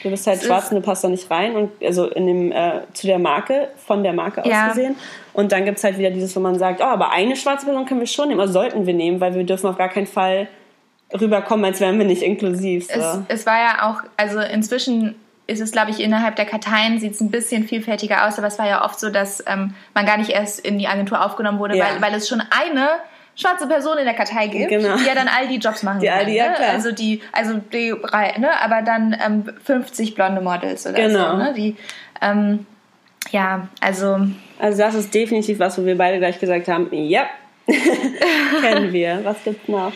Du 0.03 0.09
bist 0.09 0.25
halt 0.27 0.43
schwarz 0.43 0.71
und 0.71 0.77
du 0.77 0.81
passt 0.81 1.03
da 1.03 1.09
nicht 1.09 1.29
rein 1.29 1.55
und 1.55 1.71
also 1.83 2.07
in 2.07 2.25
dem 2.25 2.51
äh, 2.51 2.81
zu 2.93 3.07
der 3.07 3.19
Marke, 3.19 3.69
von 3.77 4.03
der 4.03 4.13
Marke 4.13 4.41
ja. 4.45 4.67
aus 4.67 4.75
gesehen. 4.75 4.95
Und 5.33 5.51
dann 5.51 5.65
gibt 5.65 5.77
es 5.77 5.83
halt 5.83 5.97
wieder 5.97 6.11
dieses, 6.11 6.35
wo 6.35 6.39
man 6.39 6.57
sagt, 6.57 6.81
oh, 6.81 6.85
aber 6.85 7.11
eine 7.11 7.35
schwarze 7.35 7.65
Person 7.65 7.85
können 7.85 7.99
wir 7.99 8.07
schon 8.07 8.27
nehmen, 8.27 8.39
oder 8.39 8.49
sollten 8.49 8.85
wir 8.85 8.93
nehmen, 8.93 9.21
weil 9.21 9.35
wir 9.35 9.43
dürfen 9.43 9.67
auf 9.67 9.77
gar 9.77 9.89
keinen 9.89 10.07
Fall 10.07 10.47
rüberkommen, 11.19 11.65
als 11.65 11.79
wären 11.79 11.97
wir 11.97 12.05
nicht 12.05 12.21
inklusiv. 12.21 12.87
So. 12.87 12.99
Es, 12.99 13.19
es 13.27 13.45
war 13.45 13.59
ja 13.59 13.89
auch, 13.89 14.01
also 14.17 14.39
inzwischen 14.39 15.15
ist 15.47 15.59
es, 15.59 15.71
glaube 15.71 15.91
ich, 15.91 15.99
innerhalb 15.99 16.35
der 16.37 16.45
Karteien 16.45 16.99
sieht 16.99 17.13
es 17.13 17.21
ein 17.21 17.29
bisschen 17.29 17.67
vielfältiger 17.67 18.25
aus, 18.27 18.37
aber 18.37 18.47
es 18.47 18.57
war 18.57 18.67
ja 18.67 18.85
oft 18.85 18.99
so, 18.99 19.09
dass 19.09 19.43
ähm, 19.47 19.73
man 19.93 20.05
gar 20.05 20.17
nicht 20.17 20.29
erst 20.29 20.59
in 20.59 20.79
die 20.79 20.87
Agentur 20.87 21.23
aufgenommen 21.23 21.59
wurde, 21.59 21.77
ja. 21.77 21.85
weil, 21.85 22.01
weil 22.01 22.13
es 22.13 22.29
schon 22.29 22.41
eine 22.41 22.87
schwarze 23.35 23.67
Person 23.67 23.97
in 23.97 24.05
der 24.05 24.13
Kartei 24.13 24.47
gibt, 24.47 24.69
genau. 24.69 24.97
die 24.97 25.05
ja 25.05 25.15
dann 25.15 25.27
all 25.27 25.47
die 25.47 25.57
Jobs 25.57 25.83
machen 25.83 25.99
die, 25.99 26.07
kann. 26.07 26.25
Die, 26.25 26.35
ja, 26.35 26.49
ne? 26.49 26.55
klar. 26.55 26.69
Also 26.71 26.91
die, 26.91 27.21
also 27.31 27.57
die, 27.57 27.91
ne? 27.91 28.61
aber 28.61 28.81
dann 28.81 29.15
ähm, 29.25 29.45
50 29.63 30.15
blonde 30.15 30.41
Models 30.41 30.85
oder 30.85 30.95
genau. 30.95 31.31
so, 31.31 31.37
ne? 31.37 31.53
Die, 31.55 31.75
ähm, 32.21 32.65
ja, 33.31 33.67
also. 33.79 34.27
Also 34.59 34.77
das 34.77 34.95
ist 34.95 35.13
definitiv 35.13 35.59
was, 35.59 35.77
wo 35.77 35.85
wir 35.85 35.97
beide 35.97 36.19
gleich 36.19 36.39
gesagt 36.39 36.67
haben, 36.67 36.89
ja, 36.91 37.25
kennen 38.61 38.91
wir. 38.91 39.21
Was 39.23 39.43
gibt's 39.43 39.67
noch? 39.67 39.93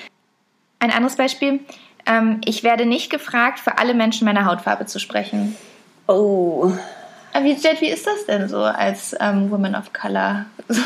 Ein 0.79 0.91
anderes 0.91 1.15
Beispiel. 1.15 1.59
Ähm, 2.05 2.41
ich 2.45 2.63
werde 2.63 2.85
nicht 2.85 3.09
gefragt, 3.09 3.59
für 3.59 3.77
alle 3.77 3.93
Menschen 3.93 4.25
meiner 4.25 4.45
Hautfarbe 4.45 4.85
zu 4.85 4.99
sprechen. 4.99 5.55
Oh, 6.07 6.71
wie, 7.43 7.53
Jet, 7.53 7.81
wie 7.81 7.89
ist 7.89 8.05
das 8.05 8.25
denn 8.25 8.47
so 8.47 8.59
als 8.59 9.15
ähm, 9.19 9.51
Woman 9.51 9.75
of 9.75 9.93
Color? 9.93 10.45
So 10.67 10.81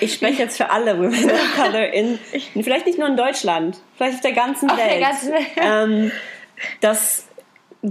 ich 0.00 0.14
spreche 0.14 0.42
jetzt 0.42 0.58
für 0.58 0.70
alle 0.70 0.96
Women 0.96 1.24
of 1.24 1.56
Color 1.56 1.92
in, 1.92 2.20
vielleicht 2.62 2.86
nicht 2.86 3.00
nur 3.00 3.08
in 3.08 3.16
Deutschland, 3.16 3.78
vielleicht 3.96 4.14
auf 4.14 4.20
der 4.20 4.32
ganzen 4.32 4.70
auf 4.70 4.78
Welt. 4.78 4.90
Der 4.92 5.00
ganzen 5.00 5.32
Welt. 5.32 5.46
Ähm, 5.56 6.12
das 6.80 7.26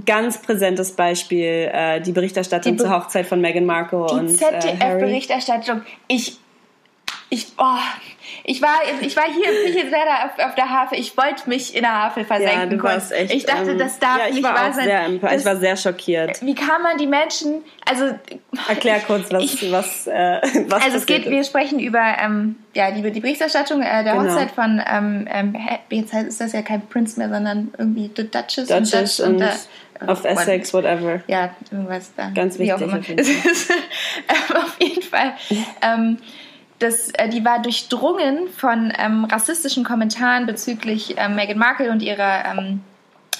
ganz 0.05 0.41
präsentes 0.41 0.93
Beispiel, 0.93 1.69
äh, 1.73 1.99
die 1.99 2.13
Berichterstattung 2.13 2.73
die 2.73 2.77
Be 2.77 2.83
zur 2.83 2.93
Hochzeit 2.93 3.25
von 3.25 3.41
Meghan 3.41 3.65
Markle 3.65 4.05
die 4.09 4.15
und 4.15 4.29
ZDF-Berichterstattung. 4.37 5.79
Äh, 5.79 6.15
ich, 6.15 6.39
ich, 7.29 7.47
oh, 7.57 7.63
ich 8.45 8.61
war, 8.61 8.79
ich 9.01 9.15
war 9.17 9.25
hier, 9.25 9.73
jetzt 9.73 9.91
leider 9.91 10.25
auf, 10.25 10.47
auf 10.47 10.55
der 10.55 10.69
Havel. 10.69 10.97
Ich 10.97 11.17
wollte 11.17 11.49
mich 11.49 11.75
in 11.75 11.81
der 11.81 11.91
Havel 11.91 12.23
versenken. 12.23 12.71
Ja, 12.71 12.77
du 12.77 12.83
warst 12.83 13.11
echt, 13.11 13.33
ich 13.33 13.45
dachte, 13.45 13.71
ähm, 13.71 13.77
das 13.77 13.99
darf 13.99 14.19
ja, 14.19 14.33
nicht 14.33 14.43
wahr 14.43 14.71
sein. 14.73 14.85
Sehr, 14.85 15.09
das, 15.09 15.41
ich 15.41 15.45
war 15.45 15.57
sehr 15.57 15.75
schockiert. 15.75 16.41
Wie 16.41 16.55
kann 16.55 16.81
man 16.81 16.97
die 16.97 17.07
Menschen, 17.07 17.63
also 17.85 18.15
erklär 18.69 18.99
kurz, 19.07 19.29
was, 19.31 19.43
ich, 19.43 19.71
was, 19.71 20.07
äh, 20.07 20.39
was 20.67 20.83
Also 20.83 20.97
es 20.97 21.05
geht, 21.05 21.25
ist. 21.25 21.31
wir 21.31 21.43
sprechen 21.43 21.79
über 21.79 22.01
ähm, 22.23 22.55
ja 22.73 22.91
die, 22.91 23.01
die 23.11 23.19
Berichterstattung 23.19 23.81
äh, 23.81 24.03
der 24.05 24.13
genau. 24.13 24.23
Hochzeit 24.23 24.51
von 24.51 24.81
ähm, 24.89 25.27
ähm, 25.29 25.55
jetzt 25.89 26.13
ist 26.13 26.39
das 26.39 26.53
ja 26.53 26.61
kein 26.61 26.87
Prince 26.87 27.19
mehr, 27.19 27.29
sondern 27.29 27.73
irgendwie 27.77 28.09
The 28.15 28.29
Duchess, 28.29 28.67
Duchess 28.67 29.19
und, 29.19 29.41
Dutch 29.41 29.49
und, 29.99 30.07
und 30.07 30.09
of 30.09 30.23
Essex, 30.23 30.73
whatever. 30.73 31.21
Ja, 31.27 31.49
irgendwas 31.71 32.13
da. 32.15 32.29
Ganz 32.29 32.57
wichtig. 32.57 32.73
Auf 32.73 32.93
auf 34.55 34.77
jeden 34.79 35.01
Fall 35.01 35.33
ähm, 35.81 36.19
das, 36.79 37.09
äh, 37.11 37.29
die 37.29 37.43
war 37.43 37.61
durchdrungen 37.61 38.47
von 38.49 38.93
ähm, 38.97 39.25
rassistischen 39.25 39.83
Kommentaren 39.83 40.45
bezüglich 40.45 41.15
ähm, 41.17 41.35
Meghan 41.35 41.57
Markle 41.57 41.91
und 41.91 42.01
ihrer, 42.01 42.45
ähm, 42.45 42.81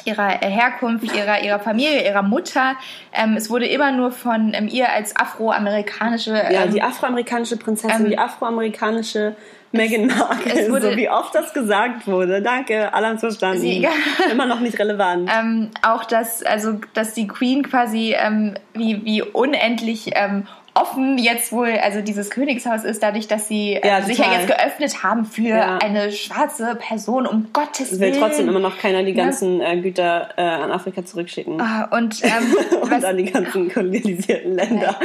ihrer 0.06 0.30
Herkunft, 0.30 1.16
ihrer, 1.16 1.44
ihrer 1.44 1.60
Familie, 1.60 2.06
ihrer 2.06 2.24
Mutter. 2.24 2.76
Ähm, 3.14 3.36
es 3.36 3.50
wurde 3.50 3.68
immer 3.68 3.92
nur 3.92 4.12
von 4.12 4.54
ähm, 4.54 4.68
ihr 4.68 4.92
als 4.92 5.16
afroamerikanische. 5.16 6.32
ja, 6.32 6.64
ähm, 6.64 6.74
die 6.74 6.82
afroamerikanische 6.82 7.58
Prinzessin, 7.58 8.06
ähm, 8.06 8.10
die 8.10 8.18
afroamerikanische 8.18 9.36
Meghan 9.72 10.08
Markle, 10.08 10.72
wurde, 10.72 10.92
so 10.92 10.98
wie 10.98 11.10
oft 11.10 11.36
das 11.36 11.54
gesagt 11.54 12.08
wurde. 12.08 12.42
Danke, 12.42 12.94
alle 12.94 13.08
haben 13.08 13.20
verstanden. 13.20 13.62
Sie, 13.62 13.88
Immer 14.32 14.46
noch 14.46 14.62
nicht 14.62 14.80
relevant. 14.80 15.30
Ähm, 15.38 15.70
auch, 15.82 16.06
dass, 16.06 16.42
also, 16.42 16.80
dass 16.94 17.14
die 17.14 17.28
Queen 17.28 17.64
quasi 17.64 18.16
ähm, 18.18 18.56
wie, 18.74 19.04
wie 19.04 19.22
unendlich 19.22 20.12
ähm, 20.14 20.48
offen 20.82 21.18
jetzt 21.18 21.52
wohl, 21.52 21.70
also 21.82 22.02
dieses 22.02 22.30
Königshaus 22.30 22.84
ist, 22.84 23.02
dadurch, 23.02 23.28
dass 23.28 23.48
sie 23.48 23.74
äh, 23.74 23.88
ja, 23.88 24.02
sich 24.02 24.18
ja 24.18 24.32
jetzt 24.32 24.48
geöffnet 24.48 25.04
haben 25.04 25.26
für 25.26 25.48
ja. 25.50 25.78
eine 25.78 26.12
schwarze 26.12 26.76
Person, 26.76 27.26
um 27.26 27.48
Gottes 27.54 28.00
Willen. 28.00 28.14
Will 28.14 28.20
trotzdem 28.20 28.48
immer 28.48 28.60
noch 28.60 28.78
keiner 28.78 29.04
die 29.04 29.14
ganzen 29.14 29.60
ja. 29.60 29.72
äh, 29.72 29.82
Güter 29.82 30.30
äh, 30.38 30.42
an 30.42 30.72
Afrika 30.72 31.04
zurückschicken. 31.04 31.60
Ah, 31.60 31.90
und, 31.92 32.24
ähm, 32.24 32.56
und 32.82 33.04
an 33.04 33.18
die 33.18 33.26
ganzen 33.26 33.70
kolonialisierten 33.74 34.56
Länder. 34.56 35.00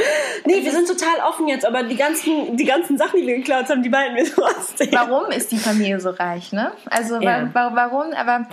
Nee, 0.45 0.63
wir 0.63 0.71
sind 0.71 0.87
total 0.87 1.27
offen 1.27 1.47
jetzt, 1.47 1.65
aber 1.65 1.83
die 1.83 1.97
ganzen, 1.97 2.55
die 2.55 2.65
ganzen 2.65 2.97
Sachen, 2.97 3.19
die 3.19 3.27
wir 3.27 3.37
geklaut 3.37 3.69
haben, 3.69 3.83
die 3.83 3.89
behalten 3.89 4.15
wir 4.15 4.25
trotzdem. 4.25 4.89
Warum 4.91 5.31
ist 5.31 5.51
die 5.51 5.57
Familie 5.57 5.99
so 5.99 6.11
reich, 6.11 6.51
ne? 6.51 6.71
Also 6.89 7.15
warum, 7.15 8.13
aber 8.13 8.47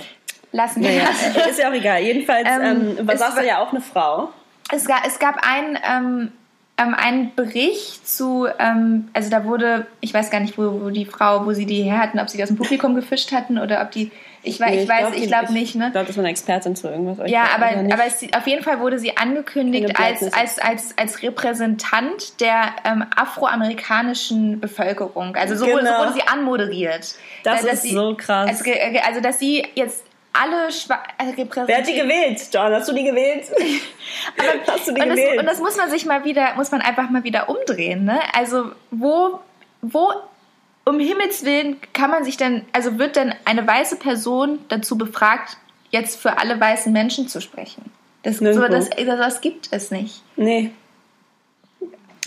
lassen 0.52 0.82
wir 0.82 0.90
das. 1.00 1.46
Ist 1.50 1.58
ja 1.58 1.68
auch 1.68 1.74
egal. 1.74 2.02
Jedenfalls 2.02 2.48
ähm, 2.48 2.96
ähm, 2.98 3.08
war 3.08 3.44
ja 3.44 3.58
auch 3.58 3.72
eine 3.72 3.80
Frau. 3.80 4.30
Es 4.72 4.86
gab, 4.86 5.04
es 5.06 5.18
gab 5.18 5.36
ein 5.42 5.78
ähm, 5.88 6.32
ähm, 6.80 6.94
einen 6.94 7.34
Bericht 7.34 8.08
zu, 8.08 8.46
ähm, 8.58 9.08
also 9.12 9.30
da 9.30 9.44
wurde, 9.44 9.86
ich 10.00 10.14
weiß 10.14 10.30
gar 10.30 10.40
nicht, 10.40 10.56
wo, 10.56 10.80
wo, 10.82 10.90
die 10.90 11.04
Frau, 11.04 11.44
wo 11.44 11.52
sie 11.52 11.66
die 11.66 11.82
her 11.82 11.98
hatten, 11.98 12.18
ob 12.18 12.30
sie 12.30 12.38
die 12.38 12.42
aus 12.42 12.48
dem 12.48 12.56
Publikum 12.56 12.94
gefischt 12.94 13.32
hatten 13.32 13.58
oder 13.58 13.82
ob 13.82 13.90
die, 13.90 14.10
ich, 14.42 14.58
nee, 14.58 14.76
ich, 14.76 14.82
ich 14.84 14.88
weiß, 14.88 15.14
ich 15.14 15.26
glaube 15.26 15.52
nicht. 15.52 15.74
Ne? 15.74 15.88
Ich 15.88 15.92
glaube, 15.92 16.06
das 16.06 16.16
war 16.16 16.22
eine 16.22 16.30
Expertin 16.30 16.74
zu 16.74 16.88
irgendwas. 16.88 17.18
Ja, 17.30 17.44
aber, 17.54 17.66
aber 17.66 18.06
es, 18.06 18.26
auf 18.34 18.46
jeden 18.46 18.62
Fall 18.62 18.80
wurde 18.80 18.98
sie 18.98 19.16
angekündigt 19.18 20.00
als, 20.00 20.32
als, 20.32 20.58
als, 20.58 20.94
als 20.96 21.22
Repräsentant 21.22 22.40
der 22.40 22.70
ähm, 22.84 23.04
afroamerikanischen 23.14 24.58
Bevölkerung. 24.58 25.36
Also 25.36 25.56
so, 25.56 25.66
genau. 25.66 25.76
wurde, 25.76 25.86
so 25.86 25.98
wurde 25.98 26.12
sie 26.14 26.26
anmoderiert. 26.26 27.14
Das 27.44 27.64
äh, 27.64 27.72
ist 27.72 27.82
sie, 27.82 27.92
so 27.92 28.14
krass. 28.16 28.48
Also, 28.48 28.70
also, 29.06 29.20
dass 29.20 29.38
sie 29.38 29.66
jetzt 29.74 30.04
alle 30.32 30.70
Schwa 30.72 31.02
also 31.18 31.32
repräsentiert. 31.32 31.68
Wer 31.68 31.78
hat 31.78 31.86
die 31.86 31.94
gewählt? 31.94 32.48
John, 32.52 32.72
hast 32.72 32.88
du 32.88 32.92
die 32.92 33.04
gewählt? 33.04 33.46
Aber, 34.38 34.72
hast 34.72 34.88
du 34.88 34.94
die 34.94 35.00
und 35.00 35.08
gewählt? 35.08 35.32
Das, 35.34 35.40
und 35.40 35.46
das 35.46 35.58
muss 35.60 35.76
man 35.76 35.90
sich 35.90 36.06
mal 36.06 36.24
wieder, 36.24 36.54
muss 36.56 36.70
man 36.70 36.80
einfach 36.80 37.10
mal 37.10 37.24
wieder 37.24 37.48
umdrehen. 37.48 38.04
Ne? 38.04 38.20
Also 38.32 38.72
wo, 38.90 39.40
wo 39.82 40.12
um 40.84 40.98
Himmels 40.98 41.44
Willen 41.44 41.76
kann 41.92 42.10
man 42.10 42.24
sich 42.24 42.36
denn, 42.36 42.64
also 42.72 42.98
wird 42.98 43.16
denn 43.16 43.34
eine 43.44 43.66
weiße 43.66 43.96
Person 43.96 44.58
dazu 44.68 44.96
befragt, 44.96 45.56
jetzt 45.90 46.20
für 46.20 46.38
alle 46.38 46.58
weißen 46.60 46.92
Menschen 46.92 47.28
zu 47.28 47.40
sprechen? 47.40 47.90
Das, 48.22 48.38
so, 48.38 48.68
das, 48.68 48.90
das, 48.90 49.06
das 49.06 49.40
gibt 49.40 49.68
es 49.72 49.90
nicht. 49.90 50.22
Nee. 50.36 50.70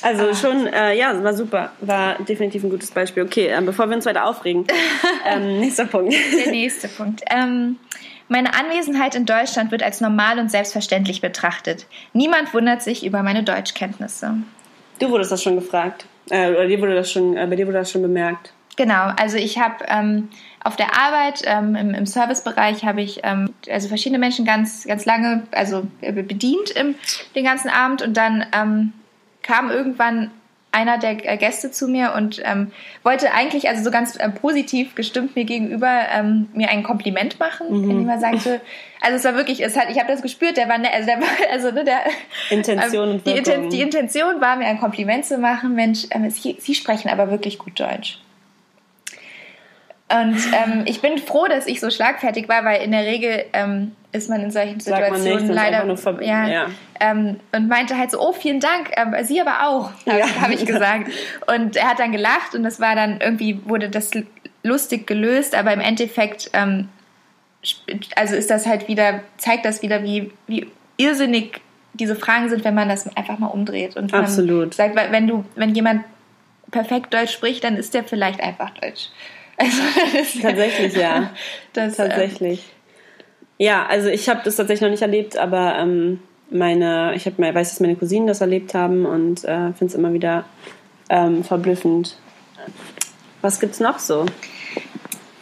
Also 0.03 0.29
ah. 0.29 0.35
schon, 0.35 0.67
äh, 0.67 0.95
ja, 0.95 1.23
war 1.23 1.33
super. 1.33 1.71
War 1.79 2.15
definitiv 2.15 2.63
ein 2.63 2.69
gutes 2.69 2.91
Beispiel. 2.91 3.23
Okay, 3.23 3.47
äh, 3.47 3.61
bevor 3.61 3.89
wir 3.89 3.95
uns 3.95 4.05
weiter 4.05 4.25
aufregen. 4.25 4.65
ähm, 5.25 5.61
nächster 5.61 5.85
Punkt. 5.85 6.13
Der 6.13 6.51
nächste 6.51 6.89
Punkt. 6.89 7.21
Ähm, 7.31 7.77
meine 8.27 8.53
Anwesenheit 8.53 9.15
in 9.15 9.25
Deutschland 9.25 9.71
wird 9.71 9.81
als 9.81 10.01
normal 10.01 10.39
und 10.39 10.51
selbstverständlich 10.51 11.21
betrachtet. 11.21 11.85
Niemand 12.13 12.53
wundert 12.53 12.81
sich 12.81 13.05
über 13.05 13.23
meine 13.23 13.43
Deutschkenntnisse. 13.43 14.35
Du 14.99 15.09
wurdest 15.09 15.31
das 15.31 15.41
schon 15.41 15.55
gefragt. 15.55 16.05
Äh, 16.29 16.51
oder 16.51 16.67
dir 16.67 16.81
wurde 16.81 16.95
das 16.95 17.11
schon, 17.11 17.37
äh, 17.37 17.47
bei 17.47 17.55
dir 17.55 17.65
wurde 17.65 17.79
das 17.79 17.91
schon 17.91 18.01
bemerkt. 18.01 18.53
Genau, 18.75 19.11
also 19.17 19.37
ich 19.37 19.59
habe 19.59 19.85
ähm, 19.87 20.29
auf 20.63 20.75
der 20.75 20.97
Arbeit 20.97 21.43
ähm, 21.45 21.75
im, 21.75 21.93
im 21.93 22.05
Servicebereich 22.05 22.83
habe 22.83 23.01
ich 23.01 23.19
ähm, 23.23 23.53
also 23.69 23.87
verschiedene 23.87 24.17
Menschen 24.17 24.45
ganz 24.45 24.85
ganz 24.85 25.05
lange 25.05 25.43
also 25.51 25.85
äh, 26.01 26.11
bedient 26.11 26.71
im, 26.71 26.95
den 27.35 27.43
ganzen 27.43 27.69
Abend 27.69 28.01
und 28.01 28.17
dann 28.17 28.45
ähm, 28.51 28.93
kam 29.43 29.69
irgendwann 29.69 30.31
einer 30.73 30.97
der 30.97 31.31
äh, 31.31 31.37
Gäste 31.37 31.69
zu 31.69 31.87
mir 31.87 32.13
und 32.17 32.41
ähm, 32.43 32.71
wollte 33.03 33.31
eigentlich, 33.31 33.69
also 33.69 33.83
so 33.83 33.91
ganz 33.91 34.15
äh, 34.15 34.27
positiv 34.29 34.95
gestimmt 34.95 35.35
mir 35.35 35.45
gegenüber, 35.45 36.07
ähm, 36.11 36.49
mir 36.53 36.69
ein 36.69 36.81
Kompliment 36.81 37.39
machen, 37.39 37.67
mhm. 37.69 37.91
indem 37.91 38.09
er 38.09 38.19
sagte, 38.19 38.59
also 38.99 39.15
es 39.15 39.23
war 39.23 39.35
wirklich, 39.35 39.63
es 39.63 39.77
hat, 39.77 39.91
ich 39.91 39.99
habe 39.99 40.11
das 40.11 40.23
gespürt, 40.23 40.57
der 40.57 40.67
war, 40.67 40.79
ne, 40.79 40.91
also 40.91 41.05
der 41.05 41.21
war, 41.21 41.27
also 41.51 41.71
ne, 41.71 41.83
der 41.83 41.99
Intention 42.49 43.07
ähm, 43.07 43.15
und 43.15 43.27
die, 43.27 43.31
Inten, 43.31 43.69
die, 43.69 43.81
Intention 43.81 44.41
war 44.41 44.55
mir 44.55 44.65
ein 44.65 44.79
Kompliment 44.79 45.25
zu 45.25 45.37
machen, 45.37 45.75
Mensch, 45.75 46.07
ähm, 46.09 46.27
Sie, 46.31 46.57
Sie 46.59 46.73
sprechen 46.73 47.09
aber 47.09 47.29
wirklich 47.29 47.59
gut 47.59 47.79
Deutsch. 47.79 48.19
Und 50.09 50.37
ähm, 50.53 50.83
ich 50.85 51.01
bin 51.01 51.17
froh, 51.19 51.45
dass 51.47 51.67
ich 51.67 51.79
so 51.79 51.89
schlagfertig 51.89 52.49
war, 52.49 52.65
weil 52.65 52.81
in 52.81 52.91
der 52.91 53.05
Regel 53.05 53.45
ähm, 53.53 53.95
ist 54.13 54.29
man 54.29 54.41
in 54.41 54.51
solchen 54.51 54.79
Situationen 54.79 55.47
nicht, 55.47 55.53
leider 55.53 55.85
ja, 56.21 56.47
ja. 56.47 56.65
Ähm, 56.99 57.39
und 57.51 57.67
meinte 57.67 57.97
halt 57.97 58.11
so 58.11 58.21
oh 58.21 58.31
vielen 58.31 58.59
Dank 58.59 58.91
ähm, 58.95 59.15
Sie 59.23 59.41
aber 59.41 59.67
auch 59.67 59.91
habe 60.07 60.19
ja. 60.19 60.41
hab 60.41 60.51
ich 60.51 60.65
gesagt 60.65 61.11
und 61.47 61.75
er 61.75 61.89
hat 61.89 61.99
dann 61.99 62.11
gelacht 62.11 62.55
und 62.55 62.63
das 62.63 62.79
war 62.79 62.95
dann 62.95 63.19
irgendwie 63.19 63.59
wurde 63.65 63.89
das 63.89 64.11
lustig 64.61 65.07
gelöst 65.07 65.55
aber 65.55 65.73
im 65.73 65.81
Endeffekt 65.81 66.51
ähm, 66.53 66.89
also 68.15 68.35
ist 68.35 68.51
das 68.51 68.67
halt 68.67 68.87
wieder 68.87 69.21
zeigt 69.37 69.65
das 69.65 69.81
wieder 69.81 70.03
wie 70.03 70.31
wie 70.47 70.67
irrsinnig 70.97 71.61
diese 71.93 72.15
Fragen 72.15 72.49
sind 72.49 72.63
wenn 72.63 72.75
man 72.75 72.89
das 72.89 73.07
einfach 73.17 73.39
mal 73.39 73.47
umdreht 73.47 73.97
und 73.97 74.13
Absolut. 74.13 74.75
sagt 74.75 74.95
wenn 74.95 75.27
du 75.27 75.43
wenn 75.55 75.73
jemand 75.73 76.03
perfekt 76.69 77.13
Deutsch 77.13 77.33
spricht 77.33 77.63
dann 77.63 77.77
ist 77.77 77.95
der 77.95 78.03
vielleicht 78.03 78.41
einfach 78.41 78.69
Deutsch 78.69 79.09
also, 79.57 79.81
Tatsächlich 80.41 80.95
ja 80.95 81.31
das, 81.73 81.97
ähm, 81.97 82.09
Tatsächlich 82.09 82.63
ja, 83.57 83.85
also 83.85 84.09
ich 84.09 84.29
habe 84.29 84.41
das 84.43 84.55
tatsächlich 84.55 84.81
noch 84.81 84.89
nicht 84.89 85.01
erlebt, 85.01 85.37
aber 85.37 85.75
ähm, 85.77 86.19
meine, 86.49 87.13
ich 87.15 87.25
hab, 87.25 87.37
weiß, 87.37 87.69
dass 87.69 87.79
meine 87.79 87.95
Cousinen 87.95 88.27
das 88.27 88.41
erlebt 88.41 88.73
haben 88.73 89.05
und 89.05 89.43
äh, 89.43 89.73
finde 89.73 89.85
es 89.85 89.95
immer 89.95 90.13
wieder 90.13 90.45
ähm, 91.09 91.43
verblüffend. 91.43 92.17
Was 93.41 93.59
gibt's 93.59 93.79
noch 93.79 93.99
so? 93.99 94.25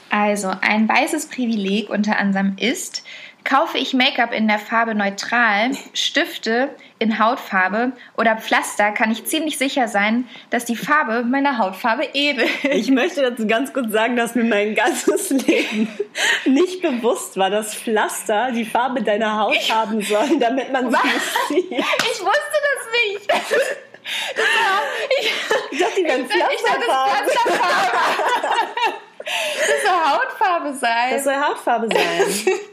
Also, 0.10 0.52
ein 0.62 0.90
weißes 0.90 1.28
Privileg 1.28 1.90
unter 1.90 2.18
anderem 2.18 2.56
ist, 2.60 3.04
Kaufe 3.44 3.78
ich 3.78 3.94
Make-up 3.94 4.34
in 4.34 4.48
der 4.48 4.60
Farbe 4.60 4.94
neutral, 4.94 5.72
Stifte 5.94 6.70
in 7.00 7.18
Hautfarbe 7.18 7.94
oder 8.16 8.38
Pflaster, 8.38 8.92
kann 8.92 9.12
ich 9.12 9.26
ziemlich 9.26 9.58
sicher 9.58 9.88
sein, 9.88 10.30
dass 10.52 10.66
die 10.66 10.76
Farbe 10.76 11.24
meiner 11.24 11.58
Hautfarbe 11.58 12.08
edel 12.14 12.46
ist. 12.64 12.66
Ich 12.66 12.92
möchte 12.92 13.22
dazu 13.22 13.48
ganz 13.48 13.74
kurz 13.74 13.92
sagen, 13.92 14.16
dass 14.16 14.36
mir 14.36 14.44
mein 14.44 14.76
ganzes 14.76 15.32
Leben 15.32 15.88
nicht 16.46 16.82
bewusst 16.82 17.38
war, 17.38 17.50
dass 17.50 17.74
Pflaster 17.74 18.52
die 18.52 18.66
Farbe 18.66 19.02
deiner 19.02 19.40
Haut 19.40 19.56
ich, 19.56 19.74
haben 19.74 20.02
sollen, 20.02 20.40
damit 20.40 20.72
man 20.72 20.92
sie 20.92 20.98
nicht 20.98 21.48
sieht. 21.48 21.72
Ich 21.72 22.20
wusste 22.20 22.58
das 22.68 22.88
nicht. 22.92 23.32
Das 23.32 23.78
das 24.36 24.46
war, 24.46 24.82
ich, 25.20 25.32
ich 25.72 25.80
dachte, 25.80 25.96
die 25.96 26.04
wären 26.04 26.28
Pflasterfarbe. 26.28 27.32
Das 29.24 29.82
soll 29.84 30.00
Hautfarbe 30.12 30.74
sein. 30.74 31.12
Das 31.12 31.24
soll 31.24 31.36
Hautfarbe 31.36 31.88
sein. 31.94 32.58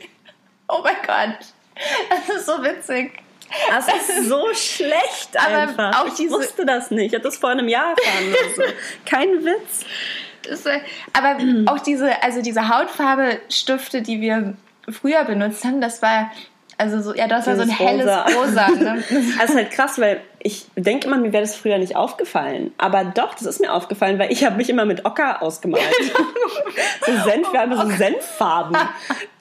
Oh 0.68 0.80
mein 0.82 0.96
Gott. 1.06 1.38
Das 2.10 2.36
ist 2.36 2.46
so 2.46 2.62
witzig. 2.62 3.12
Das 3.68 3.88
ist 3.88 4.28
so 4.28 4.46
schlecht 4.52 5.36
einfach. 5.36 6.02
Auch 6.02 6.06
ich 6.06 6.30
wusste 6.30 6.66
das 6.66 6.90
nicht. 6.90 7.06
Ich 7.06 7.14
hatte 7.14 7.24
das 7.24 7.38
vor 7.38 7.50
einem 7.50 7.68
Jahr 7.68 7.90
erfahren. 7.90 8.34
So. 8.54 8.62
Kein 9.06 9.44
Witz. 9.44 9.86
Das, 10.42 10.64
aber 11.12 11.38
auch 11.66 11.78
diese, 11.78 12.22
also 12.22 12.42
diese 12.42 12.68
Hautfarbe-Stifte, 12.68 14.02
die 14.02 14.20
wir 14.20 14.54
früher 14.90 15.24
benutzt 15.24 15.64
haben, 15.64 15.80
das 15.80 16.02
war 16.02 16.30
also 16.80 17.02
so, 17.02 17.12
ja, 17.12 17.26
das 17.26 17.48
war 17.48 17.56
so 17.56 17.62
ein 17.62 17.70
helles 17.70 18.06
Rosa. 18.36 18.68
Ne? 18.68 19.02
das 19.38 19.50
ist 19.50 19.56
halt 19.56 19.72
krass, 19.72 19.98
weil 19.98 20.20
ich 20.38 20.66
denke 20.76 21.08
immer, 21.08 21.16
mir 21.16 21.32
wäre 21.32 21.42
das 21.42 21.56
früher 21.56 21.76
nicht 21.78 21.96
aufgefallen. 21.96 22.72
Aber 22.78 23.04
doch, 23.04 23.34
das 23.34 23.42
ist 23.42 23.60
mir 23.60 23.72
aufgefallen, 23.72 24.20
weil 24.20 24.30
ich 24.30 24.44
habe 24.44 24.56
mich 24.56 24.70
immer 24.70 24.84
mit 24.84 25.04
Ocker 25.04 25.42
ausgemalt. 25.42 25.82
so 27.04 27.12
Senf, 27.28 27.52
wir 27.52 27.60
haben 27.60 27.76
so 27.76 27.96
Senffarben 27.96 28.76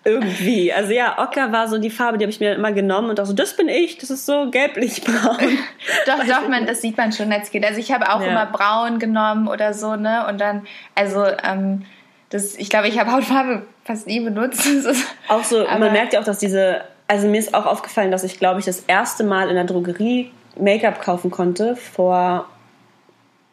irgendwie. 0.07 0.71
Also 0.73 0.93
ja, 0.93 1.19
Ocker 1.19 1.51
war 1.51 1.67
so 1.67 1.77
die 1.77 1.89
Farbe, 1.89 2.17
die 2.17 2.23
habe 2.23 2.31
ich 2.31 2.39
mir 2.39 2.55
immer 2.55 2.71
genommen 2.71 3.09
und 3.09 3.19
auch 3.19 3.25
so, 3.25 3.33
das 3.33 3.55
bin 3.55 3.69
ich, 3.69 3.97
das 3.97 4.09
ist 4.09 4.25
so 4.25 4.49
gelblich-braun. 4.49 5.37
doch, 6.05 6.25
doch, 6.25 6.47
man, 6.47 6.65
das 6.65 6.81
sieht 6.81 6.97
man 6.97 7.11
schon 7.11 7.31
als 7.31 7.51
Kind. 7.51 7.65
Also 7.65 7.79
ich 7.79 7.91
habe 7.91 8.09
auch 8.11 8.21
ja. 8.21 8.27
immer 8.27 8.45
braun 8.45 8.99
genommen 8.99 9.47
oder 9.47 9.73
so, 9.73 9.95
ne? 9.95 10.25
Und 10.27 10.39
dann, 10.39 10.65
also, 10.95 11.25
ähm, 11.43 11.83
das, 12.29 12.55
ich 12.55 12.69
glaube, 12.69 12.87
ich 12.87 12.99
habe 12.99 13.11
Hautfarbe 13.11 13.63
fast 13.83 14.07
nie 14.07 14.19
benutzt. 14.19 14.67
auch 15.27 15.43
so, 15.43 15.63
man 15.63 15.91
merkt 15.91 16.13
ja 16.13 16.19
auch, 16.19 16.25
dass 16.25 16.39
diese 16.39 16.81
also 17.07 17.27
mir 17.27 17.39
ist 17.39 17.53
auch 17.53 17.65
aufgefallen, 17.65 18.11
dass 18.11 18.23
ich, 18.23 18.37
glaube 18.37 18.59
ich, 18.59 18.65
das 18.65 18.81
erste 18.81 19.23
Mal 19.23 19.49
in 19.49 19.55
der 19.55 19.63
Drogerie 19.63 20.31
Make-up 20.59 21.01
kaufen 21.01 21.31
konnte 21.31 21.75
vor 21.75 22.47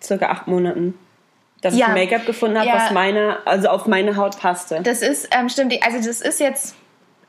circa 0.03 0.27
acht 0.27 0.47
Monaten. 0.47 0.99
Dass 1.65 1.75
ja. 1.75 1.89
ich 1.89 1.95
Make-up 1.95 2.27
gefunden 2.27 2.59
habe, 2.59 2.69
ja. 2.69 2.75
was 2.75 2.91
meine, 2.91 3.39
also 3.47 3.69
auf 3.69 3.87
meine 3.87 4.17
Haut 4.17 4.39
passte. 4.39 4.81
Das 4.83 5.01
ist, 5.01 5.29
ähm, 5.35 5.49
stimmt, 5.49 5.75
also 5.83 5.97
das 5.97 6.21
ist 6.21 6.39
jetzt, 6.39 6.77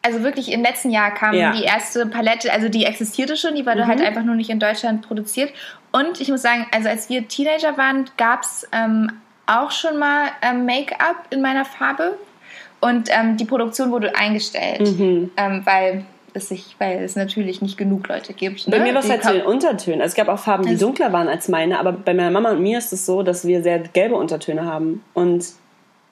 also 0.01 0.23
wirklich 0.23 0.51
im 0.51 0.61
letzten 0.61 0.89
Jahr 0.89 1.13
kam 1.13 1.33
ja. 1.33 1.53
die 1.53 1.63
erste 1.63 2.05
Palette, 2.05 2.51
also 2.51 2.67
die 2.67 2.83
existierte 2.83 3.37
schon, 3.37 3.55
die 3.55 3.65
war 3.65 3.77
mhm. 3.77 3.87
halt 3.87 4.01
einfach 4.01 4.23
nur 4.23 4.35
nicht 4.35 4.49
in 4.49 4.59
Deutschland 4.59 5.07
produziert. 5.07 5.53
Und 5.93 6.19
ich 6.19 6.27
muss 6.27 6.41
sagen, 6.41 6.67
also 6.75 6.89
als 6.89 7.07
wir 7.07 7.29
Teenager 7.29 7.77
waren, 7.77 8.09
gab 8.17 8.41
es 8.41 8.67
ähm, 8.73 9.09
auch 9.45 9.71
schon 9.71 9.97
mal 9.97 10.27
ähm, 10.41 10.65
Make-up 10.65 11.27
in 11.29 11.41
meiner 11.41 11.63
Farbe. 11.63 12.17
Und 12.81 13.07
ähm, 13.09 13.37
die 13.37 13.45
Produktion 13.45 13.91
wurde 13.91 14.17
eingestellt, 14.17 14.81
mhm. 14.81 15.31
ähm, 15.37 15.61
weil 15.63 16.03
es 16.35 16.49
sich, 16.49 16.75
weil 16.79 17.03
es 17.03 17.15
natürlich 17.15 17.61
nicht 17.61 17.77
genug 17.77 18.07
Leute 18.07 18.33
gibt. 18.33 18.67
Ne? 18.67 18.77
Bei 18.77 18.83
mir 18.83 18.93
war 18.93 19.03
es 19.03 19.09
halt 19.09 19.23
zu 19.23 19.33
den 19.33 19.43
Untertönen. 19.43 20.01
Also 20.01 20.11
es 20.11 20.15
gab 20.15 20.27
auch 20.27 20.39
Farben, 20.39 20.65
die 20.65 20.77
dunkler 20.77 21.13
waren 21.13 21.27
als 21.27 21.47
meine, 21.47 21.79
aber 21.79 21.91
bei 21.91 22.13
meiner 22.13 22.31
Mama 22.31 22.51
und 22.51 22.61
mir 22.61 22.77
ist 22.77 22.93
es 22.93 23.05
so, 23.05 23.23
dass 23.23 23.45
wir 23.45 23.63
sehr 23.63 23.79
gelbe 23.79 24.15
Untertöne 24.15 24.65
haben. 24.65 25.03
Und 25.13 25.45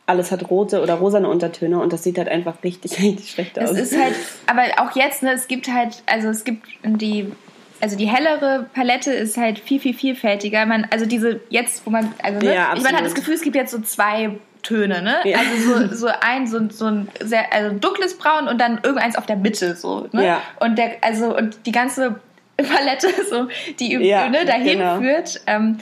alles 0.06 0.32
hat 0.32 0.50
rote 0.50 0.82
oder 0.82 0.96
rosane 0.96 1.30
Untertöne 1.30 1.80
und 1.80 1.94
das 1.94 2.04
sieht 2.04 2.18
halt 2.18 2.28
einfach 2.28 2.56
richtig, 2.64 3.00
richtig 3.00 3.32
schlecht 3.32 3.60
aus. 3.60 3.72
Es 3.72 3.92
ist 3.92 4.02
halt, 4.02 4.16
aber 4.48 4.64
auch 4.78 4.96
jetzt, 4.96 5.24
ne, 5.24 5.32
es 5.34 5.48
gibt 5.48 5.68
halt, 5.72 6.04
also 6.06 6.30
es 6.30 6.44
gibt 6.44 6.68
die, 6.84 7.32
also 7.80 7.98
die 7.98 8.08
hellere 8.08 8.66
Palette 8.74 9.12
ist 9.12 9.38
halt 9.38 9.60
viel, 9.60 9.80
viel 9.80 9.94
vielfältiger. 9.94 10.66
Man, 10.66 10.88
also 10.90 11.06
diese, 11.06 11.40
jetzt, 11.50 11.86
wo 11.86 11.90
man, 11.90 12.14
also 12.22 12.40
ne, 12.40 12.54
ja, 12.54 12.74
ich 12.76 12.84
meine, 12.84 12.98
hat 12.98 13.06
das 13.06 13.16
Gefühl, 13.16 13.36
es 13.36 13.42
gibt 13.42 13.56
jetzt 13.56 13.72
so 13.72 13.80
zwei 13.82 14.32
Töne, 14.64 15.02
ne? 15.02 15.18
Ja. 15.26 15.38
Also 15.38 15.88
so, 15.88 15.96
so 15.96 16.08
ein, 16.22 16.48
so, 16.48 16.70
so 16.70 16.86
ein 16.86 17.08
sehr, 17.22 17.54
also 17.54 17.78
dunkles 17.78 18.18
Braun 18.18 18.48
und 18.48 18.60
dann 18.60 18.80
irgendeins 18.82 19.16
auf 19.18 19.26
der 19.26 19.36
Mitte, 19.36 19.76
so, 19.76 20.08
ne? 20.12 20.26
Ja. 20.26 20.42
Und 20.60 20.78
der, 20.78 20.98
also, 21.02 21.36
und 21.36 21.66
die 21.66 21.72
ganze 21.72 22.16
Palette, 22.58 23.10
so, 23.30 23.48
die 23.80 23.94
ja, 24.06 24.30
ne, 24.30 24.46
dahin 24.46 24.80
genau. 24.80 25.00
führt, 25.00 25.42
ähm, 25.48 25.78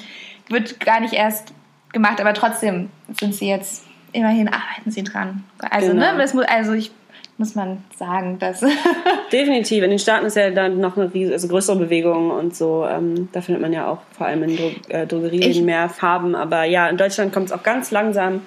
wird 0.50 0.80
gar 0.80 1.00
nicht 1.00 1.14
erst 1.14 1.54
gemacht, 1.94 2.20
aber 2.20 2.34
trotzdem 2.34 2.90
sind 3.20 3.36
sie 3.36 3.48
jetzt 3.48 3.86
immerhin 4.14 4.48
arbeiten 4.48 4.92
sie 4.92 5.04
dran. 5.04 5.44
Also, 5.70 5.94
ne, 5.94 6.12
genau. 6.12 6.18
ne, 6.18 6.30
muss, 6.34 6.46
also 6.48 6.74
ich 6.74 6.92
muss 7.38 7.56
man 7.56 7.84
sagen, 7.98 8.38
dass. 8.40 8.64
Definitiv. 9.32 9.84
In 9.84 9.90
den 9.90 10.00
Staaten 10.00 10.26
ist 10.26 10.36
ja 10.36 10.52
dann 10.52 10.80
noch 10.80 10.96
eine 10.96 11.14
riesige, 11.14 11.34
also 11.34 11.48
größere 11.48 11.78
Bewegung 11.78 12.30
und 12.30 12.56
so. 12.56 12.86
Ähm, 12.88 13.30
da 13.32 13.42
findet 13.42 13.62
man 13.62 13.74
ja 13.74 13.88
auch 13.88 14.00
vor 14.12 14.28
allem 14.28 14.44
in 14.44 14.58
Dro 14.58 14.72
äh, 14.90 15.08
Drogerien 15.08 15.66
mehr 15.66 15.90
Farben. 15.90 16.36
Aber 16.36 16.64
ja, 16.66 16.88
in 16.88 16.98
Deutschland 16.98 17.34
kommt 17.34 17.48
es 17.48 17.52
auch 17.52 17.64
ganz 17.64 17.92
langsam 17.92 18.42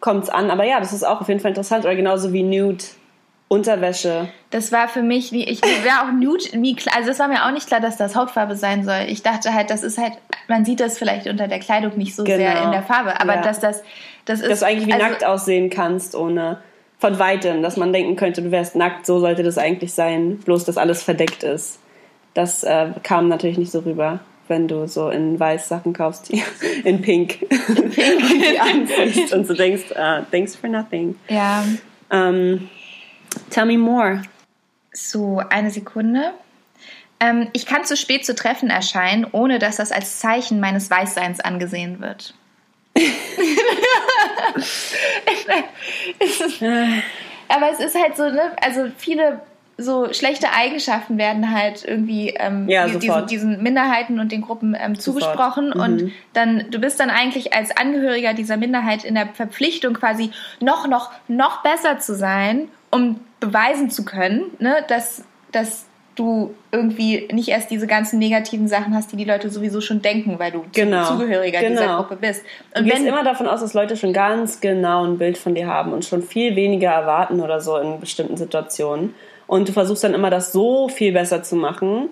kommt's 0.00 0.28
an. 0.28 0.50
Aber 0.50 0.64
ja, 0.64 0.80
das 0.80 0.92
ist 0.92 1.04
auch 1.04 1.20
auf 1.20 1.28
jeden 1.28 1.40
Fall 1.40 1.50
interessant. 1.50 1.84
Oder 1.84 1.96
genauso 1.96 2.32
wie 2.32 2.42
Nude 2.42 2.84
Unterwäsche. 3.52 4.28
Das 4.50 4.70
war 4.70 4.86
für 4.86 5.02
mich, 5.02 5.32
wie 5.32 5.42
ich 5.42 5.60
wäre 5.60 6.02
auch 6.02 6.12
nude, 6.12 6.56
nie 6.56 6.76
klar, 6.76 6.96
also 6.96 7.10
es 7.10 7.18
war 7.18 7.26
mir 7.26 7.44
auch 7.44 7.50
nicht 7.50 7.66
klar, 7.66 7.80
dass 7.80 7.96
das 7.96 8.14
Hautfarbe 8.14 8.54
sein 8.54 8.84
soll. 8.84 9.06
Ich 9.08 9.24
dachte 9.24 9.52
halt, 9.52 9.70
das 9.70 9.82
ist 9.82 9.98
halt, 9.98 10.12
man 10.46 10.64
sieht 10.64 10.78
das 10.78 10.98
vielleicht 10.98 11.26
unter 11.26 11.48
der 11.48 11.58
Kleidung 11.58 11.98
nicht 11.98 12.14
so 12.14 12.22
genau. 12.22 12.38
sehr 12.38 12.62
in 12.62 12.70
der 12.70 12.84
Farbe, 12.84 13.20
aber 13.20 13.34
ja. 13.34 13.42
dass 13.42 13.58
das, 13.58 13.82
das 14.24 14.38
ist. 14.40 14.48
Dass 14.48 14.60
du 14.60 14.66
eigentlich 14.66 14.86
wie 14.86 14.92
also, 14.92 15.04
nackt 15.04 15.24
aussehen 15.24 15.68
kannst, 15.68 16.14
ohne 16.14 16.58
von 17.00 17.18
weitem, 17.18 17.60
dass 17.60 17.76
man 17.76 17.92
denken 17.92 18.14
könnte, 18.14 18.40
du 18.40 18.52
wärst 18.52 18.76
nackt, 18.76 19.04
so 19.04 19.18
sollte 19.18 19.42
das 19.42 19.58
eigentlich 19.58 19.94
sein, 19.94 20.38
bloß 20.38 20.64
dass 20.64 20.76
alles 20.76 21.02
verdeckt 21.02 21.42
ist. 21.42 21.80
Das 22.34 22.62
äh, 22.62 22.90
kam 23.02 23.26
natürlich 23.26 23.58
nicht 23.58 23.72
so 23.72 23.80
rüber, 23.80 24.20
wenn 24.50 24.68
du 24.68 24.86
so 24.86 25.08
in 25.08 25.40
weiß 25.40 25.68
Sachen 25.68 25.94
kaufst, 25.94 26.30
die 26.30 26.42
in 26.84 27.00
pink, 27.00 27.40
in 27.42 27.90
pink. 27.90 27.94
die 27.96 28.60
anziehst 28.60 29.32
und 29.32 29.46
so 29.46 29.54
denkst, 29.54 29.92
uh, 29.92 30.22
thanks 30.30 30.54
for 30.54 30.68
nothing. 30.68 31.16
Ja. 31.28 31.64
Um, 32.10 32.68
Tell 33.48 33.64
me 33.64 33.78
more. 33.78 34.22
So, 34.92 35.40
eine 35.50 35.70
Sekunde. 35.70 36.34
Ähm, 37.20 37.48
ich 37.52 37.64
kann 37.66 37.84
zu 37.84 37.96
spät 37.96 38.26
zu 38.26 38.34
Treffen 38.34 38.70
erscheinen, 38.70 39.26
ohne 39.30 39.60
dass 39.60 39.76
das 39.76 39.92
als 39.92 40.18
Zeichen 40.18 40.58
meines 40.58 40.90
Weißseins 40.90 41.38
angesehen 41.40 42.00
wird. 42.00 42.34
Aber 47.48 47.70
es 47.72 47.78
ist 47.80 47.94
halt 47.94 48.16
so, 48.16 48.24
ne? 48.24 48.56
Also 48.60 48.90
viele 48.96 49.40
so 49.80 50.12
schlechte 50.12 50.52
Eigenschaften 50.52 51.18
werden 51.18 51.52
halt 51.52 51.84
irgendwie 51.84 52.30
ähm, 52.30 52.68
ja, 52.68 52.86
diesen, 52.86 53.26
diesen, 53.26 53.62
Minderheiten 53.62 54.20
und 54.20 54.32
den 54.32 54.42
Gruppen 54.42 54.76
ähm, 54.78 54.98
zugesprochen 54.98 55.72
mhm. 55.74 55.80
und 55.80 56.12
dann 56.32 56.66
du 56.70 56.78
bist 56.78 57.00
dann 57.00 57.10
eigentlich 57.10 57.52
als 57.54 57.76
Angehöriger 57.76 58.34
dieser 58.34 58.56
Minderheit 58.56 59.04
in 59.04 59.14
der 59.14 59.28
Verpflichtung 59.28 59.94
quasi 59.94 60.30
noch 60.60 60.86
noch 60.86 61.10
noch 61.28 61.62
besser 61.62 61.98
zu 61.98 62.14
sein 62.14 62.68
um 62.90 63.20
beweisen 63.38 63.90
zu 63.90 64.04
können, 64.04 64.50
ne, 64.58 64.84
dass, 64.88 65.24
dass 65.52 65.86
du 66.16 66.54
irgendwie 66.70 67.28
nicht 67.32 67.48
erst 67.48 67.70
diese 67.70 67.86
ganzen 67.86 68.18
negativen 68.18 68.68
Sachen 68.68 68.94
hast, 68.94 69.12
die 69.12 69.16
die 69.16 69.24
Leute 69.24 69.48
sowieso 69.48 69.80
schon 69.80 70.02
denken, 70.02 70.38
weil 70.38 70.52
du 70.52 70.64
genau. 70.72 71.06
Zugehöriger 71.06 71.60
genau. 71.60 71.80
dieser 71.80 71.96
Gruppe 71.96 72.16
bist. 72.16 72.44
Und 72.76 72.84
du 72.84 72.90
gehst 72.90 73.06
immer 73.06 73.24
davon 73.24 73.46
aus, 73.46 73.60
dass 73.60 73.72
Leute 73.72 73.96
schon 73.96 74.12
ganz 74.12 74.60
genau 74.60 75.04
ein 75.04 75.18
Bild 75.18 75.38
von 75.38 75.54
dir 75.54 75.66
haben 75.66 75.92
und 75.92 76.04
schon 76.04 76.22
viel 76.22 76.56
weniger 76.56 76.90
erwarten 76.90 77.40
oder 77.40 77.60
so 77.60 77.78
in 77.78 78.00
bestimmten 78.00 78.36
Situationen. 78.36 79.14
Und 79.50 79.68
du 79.68 79.72
versuchst 79.72 80.04
dann 80.04 80.14
immer, 80.14 80.30
das 80.30 80.52
so 80.52 80.88
viel 80.88 81.10
besser 81.10 81.42
zu 81.42 81.56
machen. 81.56 82.08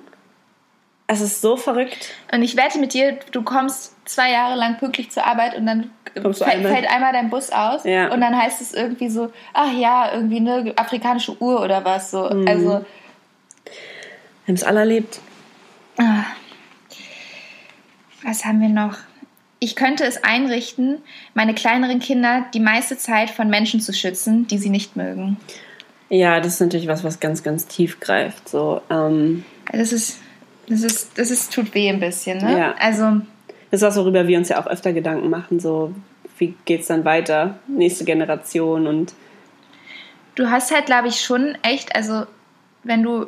Es 1.06 1.20
ist 1.20 1.40
so 1.40 1.56
verrückt. 1.56 2.12
Und 2.32 2.42
ich 2.42 2.56
wette 2.56 2.80
mit 2.80 2.94
dir, 2.94 3.16
du 3.30 3.42
kommst 3.42 3.94
zwei 4.06 4.32
Jahre 4.32 4.56
lang 4.56 4.76
pünktlich 4.78 5.12
zur 5.12 5.24
Arbeit 5.24 5.56
und 5.56 5.64
dann 5.64 5.92
fällt 6.14 6.42
einmal? 6.42 6.72
fällt 6.72 6.90
einmal 6.90 7.12
dein 7.12 7.30
Bus 7.30 7.52
aus 7.52 7.84
ja. 7.84 8.12
und 8.12 8.20
dann 8.20 8.36
heißt 8.36 8.60
es 8.60 8.74
irgendwie 8.74 9.08
so, 9.08 9.30
ach 9.54 9.72
ja, 9.72 10.12
irgendwie 10.14 10.38
eine 10.38 10.72
afrikanische 10.76 11.40
Uhr 11.40 11.62
oder 11.62 11.84
was 11.84 12.10
so. 12.10 12.28
Mhm. 12.28 12.48
Also 12.48 12.68
wir 12.70 12.84
haben 14.48 14.54
es 14.54 14.64
alle 14.64 14.80
erlebt. 14.80 15.20
Ah. 15.96 16.24
Was 18.24 18.44
haben 18.44 18.60
wir 18.60 18.68
noch? 18.68 18.98
Ich 19.60 19.76
könnte 19.76 20.04
es 20.04 20.24
einrichten, 20.24 21.02
meine 21.34 21.54
kleineren 21.54 22.00
Kinder 22.00 22.46
die 22.52 22.58
meiste 22.58 22.98
Zeit 22.98 23.30
von 23.30 23.48
Menschen 23.48 23.80
zu 23.80 23.92
schützen, 23.92 24.48
die 24.48 24.58
sie 24.58 24.70
nicht 24.70 24.96
mögen. 24.96 25.36
Ja, 26.08 26.40
das 26.40 26.54
ist 26.54 26.60
natürlich 26.60 26.88
was, 26.88 27.04
was 27.04 27.20
ganz, 27.20 27.42
ganz 27.42 27.66
tief 27.66 28.00
greift. 28.00 28.48
So, 28.48 28.80
ähm. 28.90 29.44
das 29.70 29.92
ist, 29.92 30.20
das 30.68 30.82
ist, 30.82 31.18
das 31.18 31.30
ist, 31.30 31.52
tut 31.52 31.74
weh 31.74 31.88
ein 31.88 32.00
bisschen, 32.00 32.38
ne? 32.38 32.58
Ja. 32.58 32.74
Also 32.78 33.20
das 33.70 33.82
ist 33.82 33.86
was, 33.86 33.96
worüber 33.96 34.26
wir 34.26 34.38
uns 34.38 34.48
ja 34.48 34.60
auch 34.60 34.66
öfter 34.66 34.92
Gedanken 34.92 35.28
machen, 35.28 35.60
so 35.60 35.94
wie 36.38 36.54
geht 36.64 36.82
es 36.82 36.86
dann 36.86 37.04
weiter, 37.04 37.58
nächste 37.66 38.04
Generation 38.04 38.86
und 38.86 39.12
Du 40.38 40.48
hast 40.48 40.72
halt, 40.72 40.86
glaube 40.86 41.08
ich, 41.08 41.20
schon 41.20 41.58
echt, 41.62 41.96
also 41.96 42.24
wenn 42.84 43.02
du 43.02 43.26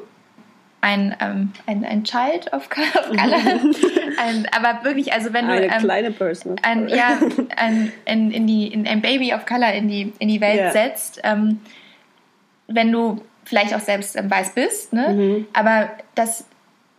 ein, 0.81 1.16
ähm, 1.21 1.53
ein, 1.66 1.85
ein 1.85 2.05
Child 2.05 2.53
of 2.53 2.71
Color, 2.71 3.11
ein, 3.19 4.47
aber 4.57 4.85
wirklich, 4.85 5.12
also 5.12 5.33
wenn 5.33 5.49
du 5.49 5.55
eine 5.55 5.66
ähm, 5.66 5.81
kleine 5.81 6.12
Person, 6.12 6.55
ein, 6.62 6.88
ja, 6.88 7.19
ein, 7.57 7.93
in, 8.05 8.31
in 8.31 8.47
die, 8.47 8.69
in 8.69 8.87
ein 8.87 9.03
Baby 9.03 9.35
of 9.35 9.45
Color 9.45 9.73
in 9.73 9.88
die, 9.88 10.12
in 10.21 10.29
die 10.29 10.40
Welt 10.40 10.61
yeah. 10.61 10.71
setzt, 10.71 11.21
ähm, 11.25 11.61
wenn 12.70 12.90
du 12.92 13.20
vielleicht 13.44 13.74
auch 13.74 13.80
selbst 13.80 14.16
ähm, 14.16 14.30
weiß 14.30 14.54
bist, 14.54 14.92
ne? 14.92 15.09
Mhm. 15.09 15.46
aber 15.52 15.90
dass 16.14 16.44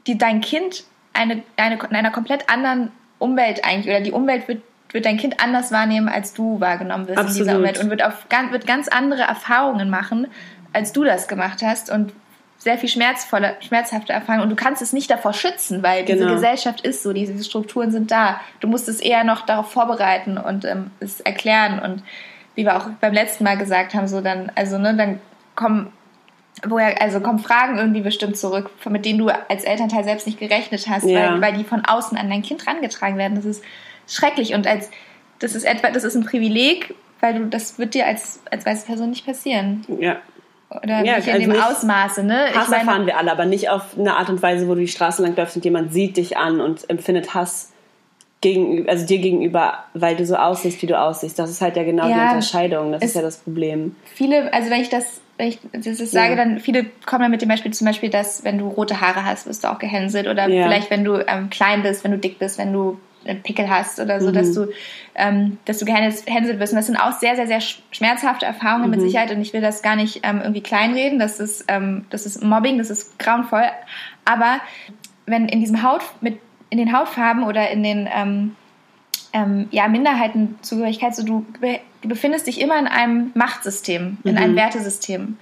die, 0.08 0.18
dein 0.18 0.42
Kind 0.42 0.84
eine, 1.14 1.44
eine, 1.58 1.76
in 1.76 1.96
einer 1.96 2.12
komplett 2.12 2.50
anderen 2.50 2.92
Umwelt 3.20 3.64
eigentlich 3.64 3.88
oder 3.88 4.02
die 4.02 4.12
Umwelt 4.12 4.48
wird, 4.48 4.62
wird 4.92 5.06
dein 5.06 5.18
Kind 5.18 5.42
anders 5.42 5.72
wahrnehmen, 5.72 6.10
als 6.10 6.34
du 6.34 6.60
wahrgenommen 6.60 7.08
wirst 7.08 7.20
Absolut. 7.20 7.38
in 7.38 7.44
dieser 7.44 7.58
Umwelt 7.58 7.80
und 7.80 7.90
wird, 7.90 8.04
auf, 8.04 8.26
wird 8.50 8.68
ganz 8.68 8.88
andere 8.88 9.22
Erfahrungen 9.22 9.90
machen, 9.90 10.28
als 10.74 10.92
du 10.92 11.04
das 11.04 11.28
gemacht 11.28 11.62
hast 11.64 11.90
und 11.90 12.14
sehr 12.58 12.78
viel 12.78 12.90
schmerzvolle, 12.90 13.56
schmerzhafte 13.62 14.14
Erfahrungen 14.14 14.44
und 14.44 14.50
du 14.50 14.56
kannst 14.56 14.82
es 14.82 14.94
nicht 14.94 15.10
davor 15.10 15.34
schützen, 15.34 15.82
weil 15.82 16.06
genau. 16.06 16.20
diese 16.20 16.34
Gesellschaft 16.34 16.82
ist 16.82 17.02
so, 17.02 17.12
diese 17.12 17.44
Strukturen 17.44 17.92
sind 17.92 18.12
da. 18.12 18.40
Du 18.60 18.68
musst 18.68 18.88
es 18.88 19.00
eher 19.00 19.24
noch 19.24 19.46
darauf 19.46 19.72
vorbereiten 19.72 20.38
und 20.38 20.66
ähm, 20.66 20.92
es 21.00 21.22
erklären 21.22 21.80
und 21.80 22.04
wie 22.56 22.66
wir 22.66 22.76
auch 22.78 22.88
beim 23.00 23.14
letzten 23.14 23.46
Mal 23.46 23.58
gesagt 23.58 23.94
haben, 23.94 24.08
so 24.08 24.22
dann, 24.22 24.52
also 24.56 24.78
ne, 24.78 24.96
dann 24.96 25.20
kommen 25.56 25.92
woher, 26.68 27.02
also 27.02 27.20
kommen 27.22 27.40
Fragen 27.40 27.78
irgendwie 27.78 28.02
bestimmt 28.02 28.38
zurück, 28.38 28.70
mit 28.90 29.06
denen 29.06 29.20
du 29.20 29.30
als 29.30 29.64
Elternteil 29.64 30.04
selbst 30.04 30.28
nicht 30.28 30.40
gerechnet 30.40 30.88
hast, 30.90 31.06
ja. 31.06 31.34
weil, 31.34 31.42
weil 31.42 31.54
die 31.54 31.64
von 31.64 31.84
außen 31.86 32.18
an 32.18 32.30
dein 32.30 32.42
Kind 32.42 32.68
rangetragen 32.68 33.18
werden. 33.18 33.36
Das 33.36 33.46
ist 33.46 33.64
schrecklich 34.08 34.54
und 34.54 34.68
als 34.68 34.90
das 35.40 35.56
ist 35.56 35.64
etwa, 35.64 35.90
das 35.90 36.04
ist 36.04 36.16
ein 36.16 36.24
Privileg, 36.24 36.94
weil 37.20 37.34
du, 37.34 37.46
das 37.48 37.80
wird 37.80 37.96
dir 37.96 38.06
als, 38.06 38.42
als 38.52 38.66
weiße 38.66 38.86
Person 38.86 39.10
nicht 39.10 39.26
passieren. 39.26 39.86
Ja. 40.00 40.18
Oder 40.70 41.04
ja, 41.04 41.18
nicht 41.18 41.28
in 41.28 41.34
also 41.34 41.52
dem 41.52 41.62
Ausmaße, 41.62 42.24
ne? 42.24 42.46
Hass 42.54 42.66
ich 42.66 42.70
mein, 42.70 42.80
erfahren 42.82 43.06
wir 43.06 43.18
alle, 43.18 43.32
aber 43.32 43.46
nicht 43.46 43.70
auf 43.70 43.98
eine 43.98 44.16
Art 44.16 44.30
und 44.30 44.42
Weise, 44.42 44.68
wo 44.68 44.76
du 44.76 44.82
die 44.82 44.88
Straße 44.88 45.22
lang 45.22 45.36
läufst 45.36 45.56
und 45.56 45.66
jemand 45.66 45.92
sieht 45.92 46.16
dich 46.16 46.38
an 46.38 46.62
und 46.62 46.90
empfindet 46.90 47.34
Hass 47.34 47.72
gegen, 48.40 48.88
also 48.88 49.06
dir 49.06 49.18
gegenüber, 49.18 49.86
weil 49.94 50.16
du 50.16 50.26
so 50.26 50.36
aussiehst, 50.36 50.82
wie 50.82 50.88
du 50.88 51.00
aussiehst. 51.00 51.38
Das 51.38 51.50
ist 51.50 51.62
halt 51.62 51.76
ja 51.76 51.84
genau 51.84 52.08
ja, 52.08 52.16
die 52.16 52.36
Unterscheidung. 52.36 52.94
Das 52.94 53.04
ist 53.04 53.16
ja 53.16 53.22
das 53.22 53.38
Problem. 53.38 53.96
Viele, 54.16 54.54
also 54.54 54.70
wenn 54.70 54.82
ich 54.82 54.90
das 54.90 55.22
wenn 55.42 55.82
ich 55.82 55.98
das 55.98 56.12
sage, 56.12 56.32
ja. 56.32 56.36
dann 56.36 56.60
viele 56.60 56.86
kommen 57.06 57.24
dann 57.24 57.32
mit 57.32 57.42
dem 57.42 57.50
Beispiel 57.50 57.72
zum 57.72 57.86
Beispiel, 57.86 58.10
dass 58.10 58.44
wenn 58.44 58.58
du 58.58 58.68
rote 58.68 59.02
Haare 59.02 59.26
hast, 59.26 59.48
wirst 59.48 59.64
du 59.64 59.72
auch 59.72 59.80
gehänselt 59.80 60.28
oder 60.28 60.48
ja. 60.48 60.64
vielleicht 60.64 60.92
wenn 60.92 61.04
du 61.04 61.16
ähm, 61.28 61.50
klein 61.50 61.82
bist, 61.82 62.04
wenn 62.04 62.12
du 62.12 62.18
dick 62.18 62.38
bist, 62.38 62.58
wenn 62.58 62.72
du 62.72 63.00
einen 63.26 63.42
Pickel 63.42 63.70
hast 63.70 64.00
oder 64.00 64.20
so, 64.20 64.30
mhm. 64.30 64.34
dass 64.34 64.54
du, 64.54 64.68
ähm, 65.16 65.58
dass 65.66 65.80
du 65.80 65.86
gehänselt 65.86 66.26
wirst. 66.60 66.74
Und 66.74 66.78
das 66.78 66.88
sind 66.88 66.98
auch 66.98 67.14
sehr, 67.14 67.36
sehr, 67.36 67.48
sehr 67.48 67.62
schmerzhafte 67.92 68.46
Erfahrungen 68.46 68.86
mhm. 68.86 68.92
mit 68.92 69.02
Sicherheit 69.02 69.32
und 69.32 69.42
ich 69.42 69.54
will 69.54 69.62
das 69.62 69.82
gar 69.82 69.96
nicht 69.96 70.22
ähm, 70.24 70.42
irgendwie 70.42 70.62
kleinreden. 70.62 71.20
Das 71.20 71.40
ist, 71.40 71.66
ähm, 71.68 72.06
das 72.10 72.26
ist 72.26 72.44
Mobbing, 72.44 72.78
das 72.78 72.90
ist 72.90 73.18
grauenvoll. 73.20 73.66
Aber 74.26 74.60
wenn 75.26 75.48
in 75.48 75.60
diesem 75.60 75.84
Haut, 75.84 76.02
mit, 76.22 76.40
in 76.70 76.78
den 76.78 76.96
Hautfarben 76.96 77.44
oder 77.44 77.70
in 77.70 77.84
den 77.84 78.08
ähm, 79.34 79.68
ja, 79.72 79.88
Minderheitenzugehörigkeit, 79.88 81.16
so 81.16 81.24
du, 81.24 81.46
du 82.02 82.08
befindest 82.08 82.48
dich 82.48 82.60
immer 82.60 82.78
in 82.80 82.88
einem 82.88 83.32
Machtsystem, 83.34 84.18
in 84.24 84.32
mhm. 84.32 84.38
einem 84.38 84.56
Wertesystem. 84.56 85.38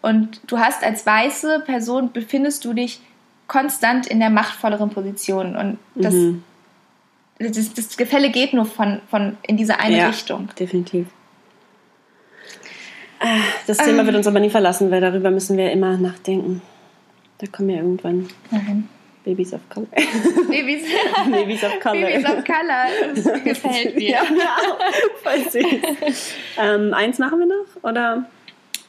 Und 0.00 0.40
du 0.46 0.58
hast 0.58 0.84
als 0.84 1.04
weiße 1.06 1.62
Person, 1.66 2.12
befindest 2.12 2.64
du 2.64 2.72
dich 2.72 3.00
konstant 3.46 4.06
in 4.06 4.20
der 4.20 4.30
machtvolleren 4.30 4.90
Position. 4.90 5.56
Und 5.56 5.78
das, 5.94 6.14
mhm. 6.14 6.44
das, 7.38 7.74
das, 7.74 7.96
Gefälle 7.96 8.30
geht 8.30 8.52
nur 8.52 8.66
von, 8.66 9.00
von 9.10 9.36
in 9.42 9.56
diese 9.56 9.80
eine 9.80 9.98
ja, 9.98 10.08
Richtung. 10.08 10.48
Definitiv. 10.58 11.06
Ah, 13.20 13.38
das 13.66 13.78
Thema 13.78 14.00
ähm, 14.00 14.06
wird 14.06 14.16
uns 14.16 14.26
aber 14.28 14.38
nie 14.38 14.50
verlassen, 14.50 14.90
weil 14.92 15.00
darüber 15.00 15.30
müssen 15.30 15.56
wir 15.56 15.72
immer 15.72 15.96
nachdenken. 15.96 16.62
Da 17.38 17.46
kommen 17.48 17.68
wir 17.68 17.76
irgendwann. 17.76 18.28
Nein. 18.50 18.88
Babies 19.28 19.52
of 19.52 19.60
Color. 19.68 19.88
Babys, 20.48 20.84
Babys 21.30 21.62
of 21.62 21.80
Color. 21.80 22.00
Babys 22.00 22.24
of 22.24 22.44
Color. 22.46 22.86
Das 23.14 23.24
gefällt 23.44 23.96
mir. 23.96 24.08
Ja, 24.08 24.22
voll 25.22 25.50
süß. 25.50 26.32
ähm, 26.56 26.94
eins 26.94 27.18
machen 27.18 27.38
wir 27.40 27.46
noch, 27.46 27.82
oder? 27.82 28.24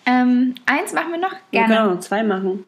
Ähm, 0.05 0.55
eins 0.65 0.93
machen 0.93 1.11
wir 1.11 1.19
noch? 1.19 1.35
Gerne. 1.51 1.91
Auch 1.91 1.99
zwei 1.99 2.23
machen. 2.23 2.63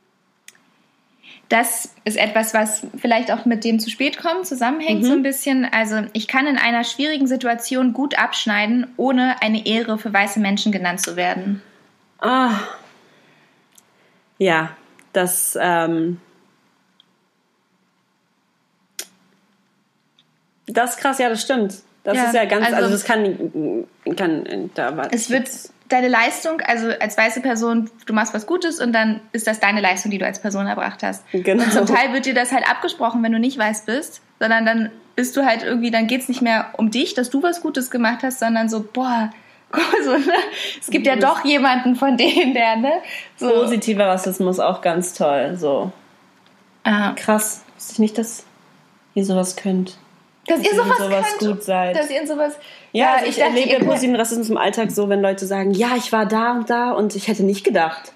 Das 1.47 1.95
ist 2.03 2.17
etwas, 2.17 2.53
was 2.53 2.86
vielleicht 2.97 3.31
auch 3.31 3.45
mit 3.45 3.63
dem 3.63 3.79
zu 3.79 3.89
spät 3.89 4.17
kommen 4.17 4.43
zusammenhängt 4.43 5.03
mhm. 5.03 5.05
so 5.05 5.13
ein 5.13 5.23
bisschen. 5.23 5.65
Also 5.71 6.01
ich 6.12 6.27
kann 6.27 6.47
in 6.47 6.57
einer 6.57 6.84
schwierigen 6.84 7.27
Situation 7.27 7.93
gut 7.93 8.19
abschneiden, 8.19 8.88
ohne 8.97 9.41
eine 9.41 9.65
Ehre 9.65 9.97
für 9.97 10.12
weiße 10.12 10.41
Menschen 10.41 10.73
genannt 10.73 10.99
zu 10.99 11.15
werden. 11.15 11.62
Ah. 12.19 12.51
Ja, 14.39 14.75
das 15.13 15.57
ähm, 15.62 16.19
Das 20.67 20.91
ist 20.91 20.97
krass, 20.97 21.19
ja, 21.19 21.30
das 21.30 21.41
stimmt. 21.41 21.76
Das 22.04 22.17
ja, 22.17 22.24
ist 22.26 22.34
ja 22.34 22.45
ganz, 22.45 22.65
also, 22.65 22.78
also 22.78 22.89
das 22.89 23.04
kann, 23.04 23.86
kann 24.15 24.69
da 24.74 24.97
was. 24.97 25.10
Es 25.12 25.30
wird 25.30 25.50
deine 25.91 26.08
Leistung, 26.08 26.62
also 26.62 26.88
als 27.00 27.17
weiße 27.17 27.41
Person, 27.41 27.89
du 28.06 28.13
machst 28.13 28.34
was 28.34 28.47
Gutes 28.47 28.80
und 28.80 28.93
dann 28.93 29.19
ist 29.34 29.45
das 29.45 29.60
deine 29.60 29.82
Leistung, 29.82 30.10
die 30.10 30.17
du 30.17 30.26
als 30.26 30.39
Person 30.39 30.65
erbracht 30.65 31.04
hast. 31.04 31.24
Genau. 31.32 31.63
Und 31.63 31.74
zum 31.74 31.86
Teil 31.86 32.13
wird 32.13 32.26
dir 32.26 32.34
das 32.34 32.52
halt 32.52 32.69
abgesprochen, 32.69 33.21
wenn 33.24 33.32
du 33.32 33.39
nicht 33.39 33.58
weiß 33.58 33.86
bist, 33.86 34.21
sondern 34.39 34.65
dann 34.65 34.91
bist 35.15 35.36
du 35.38 35.45
halt 35.45 35.63
irgendwie, 35.63 35.91
dann 35.91 36.08
geht 36.08 36.21
es 36.21 36.30
nicht 36.30 36.41
mehr 36.41 36.74
um 36.78 36.89
dich, 36.89 37.13
dass 37.13 37.30
du 37.30 37.43
was 37.43 37.62
Gutes 37.62 37.91
gemacht 37.91 38.19
hast, 38.24 38.39
sondern 38.39 38.69
so, 38.69 38.82
boah, 38.82 39.30
so, 40.04 40.12
ne? 40.12 40.34
es 40.80 40.88
gibt 40.89 41.06
ja 41.06 41.15
doch 41.15 41.45
jemanden 41.45 41.95
von 41.95 42.17
denen, 42.17 42.54
der, 42.54 42.78
ne? 42.78 42.91
So. 43.38 43.50
Positiver 43.50 44.08
Rassismus 44.08 44.60
auch 44.60 44.82
ganz 44.82 45.13
toll, 45.13 45.56
so. 45.58 45.91
Aha. 46.84 47.13
Krass, 47.15 47.63
wusste 47.76 47.93
ich 47.93 48.00
nicht, 48.00 48.17
dass 48.17 48.45
ihr 49.13 49.24
sowas 49.24 49.56
könnt. 49.56 49.97
Dass 50.47 50.63
ihr 50.63 50.75
sowas, 50.75 50.97
sowas 50.97 51.25
könnt, 51.38 51.51
gut 51.51 51.63
seid. 51.63 51.95
Dass 51.95 52.10
ihr 52.10 52.21
in 52.21 52.27
sowas. 52.27 52.54
Ja, 52.91 53.06
ja 53.06 53.13
also 53.13 53.25
ich, 53.25 53.38
ich 53.38 53.43
erlebe 53.43 53.86
positiven 53.86 54.15
Rassismus 54.15 54.49
im 54.49 54.58
Alltag 54.58 54.91
so, 54.91 55.08
wenn 55.08 55.21
Leute 55.21 55.45
sagen, 55.45 55.71
ja, 55.71 55.95
ich 55.95 56.12
war 56.12 56.25
da 56.25 56.54
und 56.54 56.69
da 56.69 56.91
und 56.91 57.15
ich 57.15 57.27
hätte 57.27 57.43
nicht 57.43 57.63
gedacht, 57.63 58.12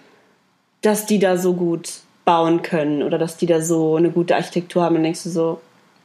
dass 0.81 1.05
die 1.05 1.19
da 1.19 1.37
so 1.37 1.53
gut 1.53 1.89
bauen 2.25 2.63
können 2.63 3.03
oder 3.03 3.17
dass 3.17 3.37
die 3.37 3.45
da 3.45 3.61
so 3.61 3.95
eine 3.95 4.09
gute 4.09 4.35
Architektur 4.35 4.83
haben. 4.83 4.95
Und 4.95 5.03
denkst 5.03 5.23
du 5.23 5.29
so, 5.29 5.61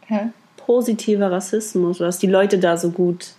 Hä? 0.06 0.28
positiver 0.56 1.32
Rassismus 1.32 1.98
oder 1.98 2.06
dass 2.06 2.18
die 2.18 2.26
Leute 2.26 2.58
da 2.58 2.76
so 2.76 2.90
gut. 2.90 3.30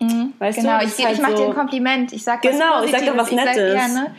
Mhm. 0.00 0.32
Weißt 0.38 0.58
genau, 0.58 0.78
du? 0.78 0.86
ich, 0.86 1.04
halt 1.04 1.16
ich 1.16 1.22
mache 1.22 1.32
so, 1.32 1.38
dir 1.38 1.48
ein 1.48 1.54
Kompliment. 1.54 2.12
Ich 2.12 2.24
sag 2.24 2.42
genau, 2.42 2.82
ich 2.84 2.90
sag 2.90 3.04
doch 3.04 3.16
was 3.16 3.30
Nettes. 3.30 3.54
Sag, 3.54 3.74
ja, 3.76 3.88
ne? 3.88 4.14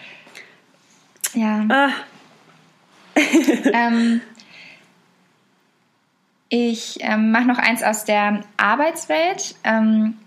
ja. 1.33 1.65
Ah. 1.69 1.89
ähm, 3.73 4.21
ich 6.49 6.97
ähm, 7.01 7.31
mache 7.31 7.47
noch 7.47 7.59
eins 7.59 7.83
aus 7.83 8.05
der 8.05 8.41
Arbeitswelt. 8.57 9.55
Ähm, 9.63 10.17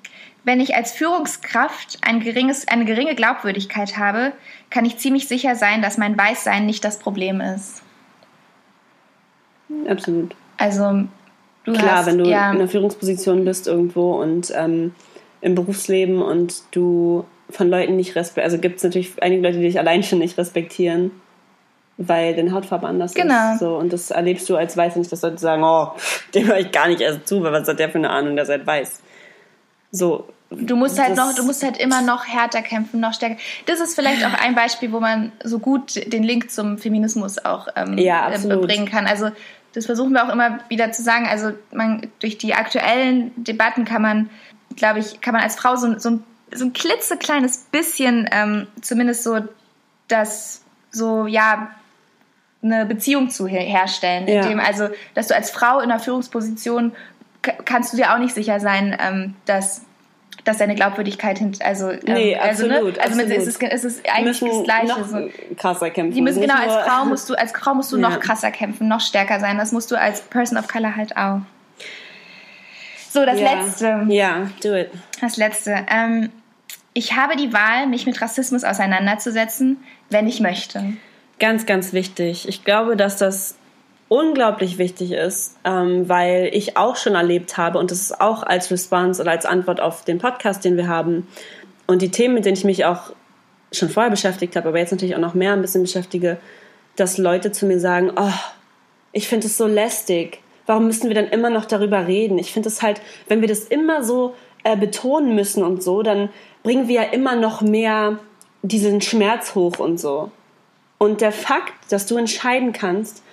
wenn 0.45 0.61
ich 0.61 0.75
als 0.75 0.93
Führungskraft 0.93 1.99
ein 2.03 2.21
geringes, 2.21 2.67
eine 2.67 2.85
geringe 2.85 3.15
Glaubwürdigkeit 3.15 3.97
habe, 3.97 4.33
kann 4.71 4.85
ich 4.85 4.99
ziemlich 4.99 5.29
sicher 5.29 5.55
sein, 5.55 5.83
dass 5.83 5.99
mein 5.99 6.17
Weißsein 6.17 6.67
nicht 6.67 6.85
das 6.85 6.99
Problem 6.99 7.41
ist. 7.41 7.83
Absolut. 9.89 10.35
Also 10.59 11.05
du 11.65 11.73
Klar, 11.73 11.99
hast, 11.99 12.07
wenn 12.07 12.19
du 12.19 12.25
ja, 12.29 12.51
in 12.51 12.59
einer 12.59 12.69
Führungsposition 12.69 13.45
bist 13.45 13.67
irgendwo 13.67 14.21
und 14.21 14.53
ähm, 14.55 14.95
im 15.41 15.55
Berufsleben 15.55 16.23
und 16.23 16.63
du 16.73 17.25
von 17.51 17.69
Leuten 17.69 17.97
nicht 17.97 18.17
respektierst, 18.17 18.53
also 18.53 18.59
gibt 18.61 18.77
es 18.79 18.85
natürlich 18.85 19.23
einige 19.23 19.43
Leute, 19.43 19.59
die 19.59 19.65
dich 19.65 19.79
allein 19.79 20.03
schon 20.03 20.19
nicht 20.19 20.39
respektieren 20.39 21.11
weil 21.97 22.35
deine 22.35 22.53
Hautfarbe 22.53 22.87
anders 22.87 23.15
genau. 23.15 23.53
ist. 23.53 23.61
So, 23.61 23.77
und 23.77 23.93
das 23.93 24.11
erlebst 24.11 24.49
du 24.49 24.57
als 24.57 24.77
Weiß 24.77 24.97
nicht, 24.97 25.13
dass 25.13 25.23
Leute 25.23 25.39
sagen, 25.39 25.63
oh, 25.65 25.93
dem 26.35 26.47
höre 26.47 26.59
ich 26.59 26.73
gar 26.73 26.89
nicht 26.89 27.01
erst 27.01 27.27
zu, 27.27 27.43
weil 27.43 27.53
was 27.53 27.69
hat 27.69 27.79
der 27.79 27.91
für 27.91 27.99
eine 27.99 28.11
Ahnung, 28.11 28.37
der 28.37 28.47
seid 28.47 28.67
weiß. 28.67 29.01
So. 29.91 30.29
Du 30.51 30.77
musst 30.77 31.01
halt 31.01 31.17
noch, 31.17 31.35
du 31.35 31.45
musst 31.45 31.63
halt 31.63 31.79
immer 31.79 32.03
noch 32.03 32.27
härter 32.27 32.61
kämpfen, 32.61 33.01
noch 33.01 33.15
stärker. 33.15 33.37
Das 33.65 33.81
ist 33.81 33.95
vielleicht 33.95 34.23
auch 34.27 34.35
ein 34.35 34.55
Beispiel, 34.55 34.93
wo 34.93 35.01
man 35.01 35.33
so 35.43 35.59
gut 35.59 36.13
den 36.13 36.23
Link 36.23 36.51
zum 36.51 36.77
Feminismus 36.77 37.43
auch 37.43 37.69
ähm, 37.75 37.97
ja, 37.97 38.31
äh, 38.31 38.57
bringen 38.57 38.87
kann. 38.87 39.07
Also 39.07 39.31
das 39.73 39.87
versuchen 39.87 40.13
wir 40.13 40.25
auch 40.27 40.29
immer 40.29 40.59
wieder 40.69 40.93
zu 40.93 41.03
sagen. 41.03 41.27
Also 41.27 41.53
man 41.73 42.07
durch 42.19 42.37
die 42.37 42.53
aktuellen 42.53 43.33
Debatten 43.43 43.87
kann 43.87 44.03
man, 44.03 44.31
glaube 44.77 44.99
ich, 44.99 45.23
kann 45.23 45.33
man 45.33 45.43
als 45.43 45.57
Frau 45.57 45.77
so, 45.77 45.99
so, 45.99 46.11
ein, 46.11 46.25
so 46.53 46.67
ein 46.67 46.75
klitzekleines 46.75 47.69
bisschen 47.71 48.29
ähm, 48.31 48.67
zumindest 48.83 49.25
so 49.25 49.41
das 50.09 50.63
so 50.91 51.27
ja 51.27 51.71
eine 52.63 52.87
Beziehung 52.87 53.31
zu 53.31 53.47
herstellen. 53.47 54.29
Ja. 54.29 54.43
Indem, 54.43 54.61
also, 54.61 54.89
dass 55.15 55.29
du 55.29 55.35
als 55.35 55.51
Frau 55.51 55.81
in 55.81 55.91
einer 55.91 56.01
Führungsposition 56.01 56.93
kannst 57.43 57.93
du 57.93 57.97
dir 57.97 58.15
auch 58.15 58.19
nicht 58.19 58.35
sicher 58.35 58.61
sein, 58.61 58.97
ähm, 59.01 59.35
dass 59.47 59.83
dass 60.45 60.59
deine 60.59 60.75
Glaubwürdigkeit 60.75 61.39
hinter, 61.39 61.65
also, 61.65 61.91
ähm, 61.91 62.01
nee, 62.05 62.37
also, 62.37 62.67
ne? 62.67 62.75
absolut, 62.75 62.99
also, 62.99 63.17
ne? 63.17 63.23
also 63.23 63.35
absolut. 63.35 63.39
Es, 63.39 63.47
ist, 63.47 63.63
es 63.63 63.85
ist 63.85 64.11
eigentlich 64.13 64.41
das 64.41 64.65
Gleiche. 64.65 65.01
Noch 65.01 65.07
so. 65.07 65.31
krasser 65.57 65.91
kämpfen. 65.91 66.15
Die 66.15 66.23
müssen, 66.23 66.41
genau, 66.41 66.57
als 66.57 66.75
Frau 66.85 67.05
musst 67.09 67.31
du, 67.31 67.35
als 67.35 67.53
Frau 67.53 67.75
musst 67.75 67.93
du 67.93 67.97
ja. 67.97 68.09
noch 68.09 68.19
krasser 68.19 68.51
kämpfen, 68.51 68.89
noch 68.89 69.01
stärker 69.01 69.39
sein. 69.39 69.57
Das 69.59 69.71
musst 69.71 69.91
du 69.91 69.97
als 69.97 70.21
Person 70.23 70.59
of 70.59 70.67
Color 70.67 70.97
halt 70.97 71.17
auch. 71.17 71.43
So, 73.11 73.25
das 73.25 73.39
ja. 73.39 73.55
letzte. 73.55 74.07
Ja, 74.09 74.49
do 74.63 74.75
it. 74.75 74.91
Das 75.21 75.37
letzte. 75.37 75.87
Ähm, 75.89 76.31
ich 76.95 77.15
habe 77.17 77.37
die 77.37 77.53
Wahl, 77.53 77.87
mich 77.87 78.07
mit 78.07 78.21
Rassismus 78.21 78.65
auseinanderzusetzen, 78.65 79.83
wenn 80.11 80.27
ich 80.27 80.41
möchte. 80.41 80.95
Ganz, 81.43 81.67
ganz 81.67 81.93
wichtig. 81.93 82.47
Ich 82.49 82.63
glaube, 82.63 82.97
dass 82.97 83.17
das 83.17 83.57
unglaublich 84.07 84.79
wichtig 84.79 85.11
ist, 85.11 85.57
ähm, 85.65 86.09
weil 86.09 86.49
ich 86.53 86.77
auch 86.77 86.95
schon 86.95 87.17
erlebt 87.17 87.57
habe 87.57 87.81
und 87.81 87.91
das 87.91 88.01
ist 88.01 88.21
auch 88.21 88.45
als 88.45 88.71
Response 88.71 89.21
oder 89.21 89.33
als 89.33 89.45
Antwort 89.45 89.81
auf 89.81 90.05
den 90.05 90.19
Podcast, 90.19 90.65
den 90.65 90.77
wir 90.77 90.87
haben 90.87 91.27
und 91.89 92.01
die 92.01 92.13
Themen, 92.13 92.35
mit 92.35 92.45
denen 92.45 92.57
ich 92.57 92.63
mich 92.63 92.85
auch 92.85 93.11
schon 93.73 93.89
vorher 93.89 94.13
beschäftigt 94.13 94.55
habe, 94.55 94.69
aber 94.69 94.79
jetzt 94.79 94.93
natürlich 94.93 95.17
auch 95.17 95.21
noch 95.21 95.35
mehr 95.35 95.53
ein 95.53 95.63
bisschen 95.63 95.83
beschäftige, 95.83 96.37
dass 96.95 97.19
Leute 97.19 97.51
zu 97.51 97.67
mir 97.67 97.81
sagen, 97.81 98.13
oh, 98.15 98.39
ich 99.11 99.27
finde 99.27 99.49
es 99.49 99.59
so 99.59 99.67
lästig. 99.67 100.39
Warum 100.67 100.87
müssen 100.87 101.09
wir 101.09 101.17
dann 101.17 101.27
immer 101.27 101.51
noch 101.51 101.65
darüber 101.65 102.07
reden? 102.07 102.39
Ich 102.39 102.53
finde 102.53 102.69
es 102.69 102.83
halt, 102.83 103.01
wenn 103.27 103.41
wir 103.41 103.49
das 103.49 103.65
immer 103.65 104.05
so 104.05 104.37
äh, 104.63 104.77
betonen 104.77 105.35
müssen 105.35 105.65
und 105.65 105.83
so, 105.83 106.05
dann 106.05 106.29
bringen 106.63 106.87
wir 106.87 107.03
ja 107.03 107.09
immer 107.11 107.35
noch 107.35 107.63
mehr 107.63 108.21
diesen 108.63 109.01
Schmerz 109.01 109.57
hoch 109.57 109.81
und 109.81 109.99
so. 109.99 110.31
Und 111.03 111.21
der 111.21 111.33
Fakt, 111.33 111.75
dass 111.91 112.07
du 112.07 112.17
entscheiden 112.17 112.73
kannst, 112.73 113.25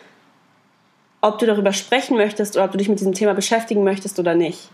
ob 1.21 1.38
du 1.38 1.45
darüber 1.45 1.71
sprechen 1.71 2.17
möchtest 2.17 2.55
oder 2.55 2.65
ob 2.65 2.71
du 2.71 2.79
dich 2.79 2.89
mit 2.89 2.99
diesem 2.99 3.13
Thema 3.13 3.36
beschäftigen 3.36 3.84
möchtest 3.84 4.17
oder 4.17 4.34
nicht, 4.34 4.71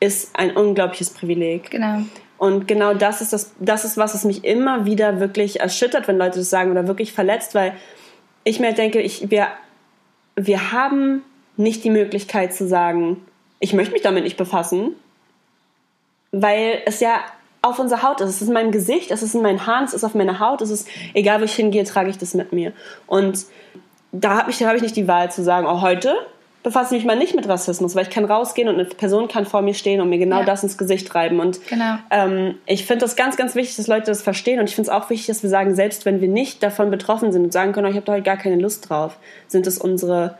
ist 0.00 0.34
ein 0.34 0.56
unglaubliches 0.56 1.10
Privileg. 1.10 1.70
Genau. 1.70 2.02
Und 2.38 2.66
genau 2.66 2.92
das 2.92 3.20
ist 3.20 3.32
das, 3.32 3.52
das 3.60 3.84
ist, 3.84 3.98
was 3.98 4.14
es 4.14 4.24
mich 4.24 4.44
immer 4.44 4.84
wieder 4.84 5.20
wirklich 5.20 5.60
erschüttert, 5.60 6.08
wenn 6.08 6.18
Leute 6.18 6.40
das 6.40 6.50
sagen 6.50 6.72
oder 6.72 6.88
wirklich 6.88 7.12
verletzt, 7.12 7.54
weil 7.54 7.72
ich 8.42 8.58
mir 8.58 8.72
denke, 8.72 9.00
ich, 9.00 9.30
wir, 9.30 9.46
wir 10.34 10.72
haben 10.72 11.22
nicht 11.56 11.84
die 11.84 11.90
Möglichkeit 11.90 12.52
zu 12.52 12.66
sagen, 12.66 13.24
ich 13.60 13.74
möchte 13.74 13.92
mich 13.92 14.02
damit 14.02 14.24
nicht 14.24 14.36
befassen, 14.36 14.96
weil 16.32 16.82
es 16.84 16.98
ja 16.98 17.20
auf 17.62 17.78
unserer 17.78 18.02
Haut 18.02 18.20
ist. 18.20 18.28
Es 18.28 18.42
ist 18.42 18.48
in 18.48 18.54
meinem 18.54 18.72
Gesicht, 18.72 19.10
es 19.10 19.22
ist 19.22 19.34
in 19.34 19.42
meinen 19.42 19.66
Haaren, 19.66 19.84
es 19.84 19.94
ist 19.94 20.04
auf 20.04 20.14
meiner 20.14 20.40
Haut, 20.40 20.60
es 20.60 20.70
ist, 20.70 20.88
egal 21.14 21.40
wo 21.40 21.44
ich 21.44 21.54
hingehe, 21.54 21.84
trage 21.84 22.10
ich 22.10 22.18
das 22.18 22.34
mit 22.34 22.52
mir. 22.52 22.72
Und 23.06 23.46
da 24.10 24.38
habe 24.38 24.50
ich, 24.50 24.62
hab 24.62 24.74
ich 24.74 24.82
nicht 24.82 24.96
die 24.96 25.08
Wahl 25.08 25.30
zu 25.30 25.42
sagen, 25.42 25.66
oh, 25.66 25.80
heute 25.80 26.14
befasse 26.62 26.94
ich 26.94 27.02
mich 27.02 27.06
mal 27.06 27.18
nicht 27.18 27.34
mit 27.34 27.48
Rassismus, 27.48 27.96
weil 27.96 28.04
ich 28.04 28.10
kann 28.10 28.24
rausgehen 28.24 28.68
und 28.68 28.74
eine 28.74 28.84
Person 28.84 29.26
kann 29.26 29.46
vor 29.46 29.62
mir 29.62 29.74
stehen 29.74 30.00
und 30.00 30.08
mir 30.08 30.18
genau 30.18 30.40
ja. 30.40 30.44
das 30.44 30.62
ins 30.62 30.78
Gesicht 30.78 31.12
reiben. 31.14 31.40
Und 31.40 31.64
genau. 31.66 31.96
ähm, 32.10 32.56
ich 32.66 32.86
finde 32.86 33.04
das 33.04 33.16
ganz, 33.16 33.36
ganz 33.36 33.54
wichtig, 33.54 33.76
dass 33.76 33.88
Leute 33.88 34.06
das 34.06 34.22
verstehen. 34.22 34.60
Und 34.60 34.68
ich 34.68 34.76
finde 34.76 34.90
es 34.90 34.94
auch 34.96 35.10
wichtig, 35.10 35.26
dass 35.26 35.42
wir 35.42 35.50
sagen, 35.50 35.74
selbst 35.74 36.04
wenn 36.04 36.20
wir 36.20 36.28
nicht 36.28 36.62
davon 36.62 36.90
betroffen 36.90 37.32
sind 37.32 37.44
und 37.44 37.52
sagen 37.52 37.72
können, 37.72 37.86
oh, 37.86 37.90
ich 37.90 37.96
habe 37.96 38.06
da 38.06 38.12
heute 38.12 38.22
gar 38.22 38.36
keine 38.36 38.56
Lust 38.56 38.88
drauf, 38.88 39.16
sind 39.48 39.66
es 39.66 39.78
unsere 39.78 40.36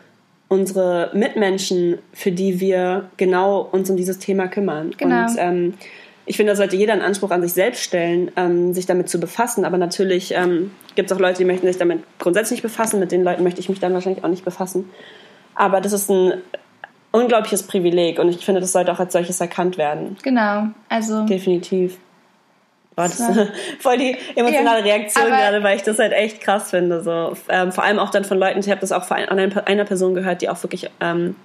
unsere 0.48 1.11
Mitmenschen, 1.14 1.98
für 2.12 2.30
die 2.30 2.61
wir 2.61 3.08
genau 3.16 3.66
uns 3.72 3.88
um 3.88 3.96
dieses 3.96 4.18
Thema 4.18 4.48
kümmern. 4.48 4.92
Genau. 4.98 5.22
Und 5.22 5.37
ähm, 5.38 5.74
ich 6.24 6.37
finde, 6.37 6.52
da 6.52 6.56
sollte 6.56 6.76
jeder 6.76 6.92
einen 6.92 7.02
Anspruch 7.02 7.30
an 7.30 7.42
sich 7.42 7.52
selbst 7.52 7.82
stellen, 7.82 8.30
ähm, 8.37 8.74
sich 8.74 8.87
damit 8.87 9.08
zu 9.08 9.18
befassen. 9.18 9.64
Aber 9.64 9.76
natürlich 9.76 10.32
ähm, 10.35 10.70
gibt 10.94 11.11
es 11.11 11.16
auch 11.16 11.20
Leute, 11.20 11.38
die 11.38 11.44
möchten 11.44 11.66
sich 11.66 11.78
damit 11.78 12.02
grundsätzlich 12.18 12.58
nicht 12.58 12.62
befassen. 12.62 13.00
Mit 13.00 13.11
den 13.11 13.24
Leuten 13.24 13.42
möchte 13.42 13.61
ich 13.61 13.68
mich 13.68 13.80
dann 13.80 13.92
wahrscheinlich 13.92 14.22
auch 14.22 14.28
nicht 14.28 14.44
befassen. 14.44 14.88
Aber 15.54 15.80
das 15.80 15.92
ist 15.92 16.11
ein 16.11 16.35
unglaubliches 17.11 17.64
Privileg 17.64 18.18
und 18.18 18.28
ich 18.28 18.44
finde, 18.44 18.61
das 18.61 18.72
sollte 18.72 18.92
auch 18.92 18.98
als 18.98 19.12
solches 19.12 19.40
erkannt 19.40 19.76
werden. 19.78 20.16
Genau, 20.22 20.68
also. 20.88 21.26
Definitiv. 21.26 21.98
Boah, 22.94 23.04
das 23.04 23.20
ist 23.20 23.38
voll 23.80 23.98
die 23.98 24.16
emotionale 24.35 24.87
ja, 24.87 24.94
Reaktion 24.94 25.26
gerade, 25.26 25.62
weil 25.62 25.76
ich 25.76 25.82
das 25.82 25.98
halt 25.98 26.12
echt 26.12 26.40
krass 26.40 26.70
finde. 26.70 27.02
So. 27.02 27.35
Ähm, 27.48 27.72
vor 27.72 27.85
allem 27.85 27.98
auch 27.98 28.11
dann 28.11 28.24
von 28.24 28.38
Leuten, 28.38 28.61
ich 28.61 28.70
habe 28.70 28.80
das 28.80 28.92
auch 28.92 29.04
von 29.04 29.16
einer 29.16 29.85
Person 29.85 30.14
gehört, 30.14 30.42
die 30.42 30.48
auch 30.48 30.62
wirklich 30.62 30.90
ähm, 31.00 31.37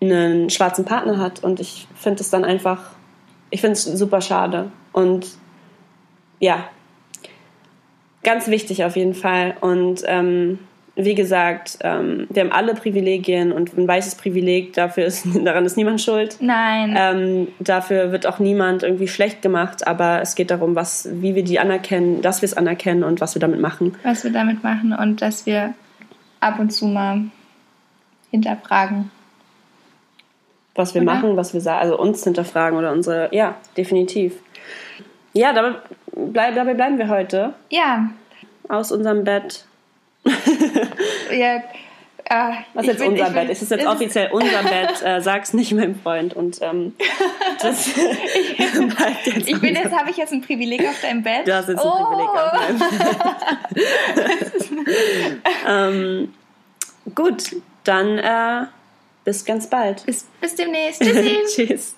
einen 0.00 0.50
schwarzen 0.50 0.84
Partner 0.84 1.18
hat 1.18 1.42
und 1.42 1.60
ich 1.60 1.88
finde 1.94 2.20
es 2.20 2.30
dann 2.30 2.44
einfach 2.44 2.90
ich 3.54 3.60
finde 3.60 3.74
es 3.74 3.84
super 3.84 4.20
schade. 4.20 4.72
Und 4.92 5.28
ja, 6.40 6.64
ganz 8.24 8.48
wichtig 8.48 8.84
auf 8.84 8.96
jeden 8.96 9.14
Fall. 9.14 9.54
Und 9.60 10.02
ähm, 10.06 10.58
wie 10.96 11.14
gesagt, 11.14 11.78
ähm, 11.82 12.26
wir 12.30 12.42
haben 12.42 12.50
alle 12.50 12.74
Privilegien 12.74 13.52
und 13.52 13.78
ein 13.78 13.86
weißes 13.86 14.16
Privileg, 14.16 14.72
dafür 14.72 15.04
ist, 15.04 15.24
daran 15.44 15.64
ist 15.66 15.76
niemand 15.76 16.00
schuld. 16.00 16.38
Nein. 16.40 16.96
Ähm, 16.98 17.48
dafür 17.60 18.10
wird 18.10 18.26
auch 18.26 18.40
niemand 18.40 18.82
irgendwie 18.82 19.06
schlecht 19.06 19.40
gemacht, 19.40 19.86
aber 19.86 20.20
es 20.20 20.34
geht 20.34 20.50
darum, 20.50 20.74
was, 20.74 21.08
wie 21.12 21.36
wir 21.36 21.44
die 21.44 21.60
anerkennen, 21.60 22.22
dass 22.22 22.42
wir 22.42 22.46
es 22.46 22.56
anerkennen 22.56 23.04
und 23.04 23.20
was 23.20 23.36
wir 23.36 23.40
damit 23.40 23.60
machen. 23.60 23.94
Was 24.02 24.24
wir 24.24 24.32
damit 24.32 24.64
machen 24.64 24.92
und 24.92 25.22
dass 25.22 25.46
wir 25.46 25.74
ab 26.40 26.58
und 26.58 26.72
zu 26.72 26.86
mal 26.86 27.20
hinterfragen. 28.32 29.12
Was 30.74 30.94
wir 30.94 31.02
oder? 31.02 31.14
machen, 31.14 31.36
was 31.36 31.54
wir 31.54 31.60
sagen, 31.60 31.80
also 31.80 31.98
uns 31.98 32.24
hinterfragen 32.24 32.78
oder 32.78 32.92
unsere, 32.92 33.28
ja, 33.32 33.54
definitiv. 33.76 34.34
Ja, 35.32 35.52
dabei, 35.52 35.78
bleib, 36.12 36.54
dabei 36.54 36.74
bleiben 36.74 36.98
wir 36.98 37.08
heute. 37.08 37.54
Ja. 37.70 38.10
Aus 38.68 38.92
unserem 38.92 39.24
Bett 39.24 39.66
ja, 41.30 41.56
äh, 41.56 42.52
Was 42.72 42.86
ist 42.86 42.92
jetzt 42.92 43.06
unser 43.06 43.30
Bett? 43.30 43.50
Ist 43.50 43.62
es 43.62 43.70
jetzt 43.70 43.86
offiziell 43.86 44.30
unser 44.32 44.62
Bett? 44.62 45.02
Äh, 45.02 45.20
sag's 45.20 45.52
nicht 45.52 45.72
meinem 45.72 46.00
Freund. 46.00 46.34
Und 46.34 46.62
ähm, 46.62 46.94
das 47.60 47.88
ich, 47.96 48.58
jetzt 48.58 49.48
ich 49.48 49.60
bin 49.60 49.74
jetzt, 49.74 49.92
habe 49.92 50.10
ich 50.10 50.16
jetzt 50.16 50.32
ein 50.32 50.40
Privileg 50.40 50.80
auf 50.88 51.00
deinem 51.02 51.22
Bett? 51.22 51.46
Du 51.46 51.54
hast 51.54 51.68
jetzt 51.68 51.80
ein 51.80 51.86
oh. 51.86 52.04
Privileg 52.04 52.28
auf 52.28 52.52
meinem 52.54 52.78
Bett. 54.14 54.70
ähm, 55.68 56.34
gut, 57.14 57.56
dann 57.84 58.18
äh, 58.18 58.66
bis 59.24 59.44
ganz 59.44 59.68
bald. 59.68 60.04
Bis, 60.06 60.24
bis 60.40 60.54
demnächst. 60.54 61.02
Tschüssi. 61.02 61.38
Tschüss. 61.54 61.94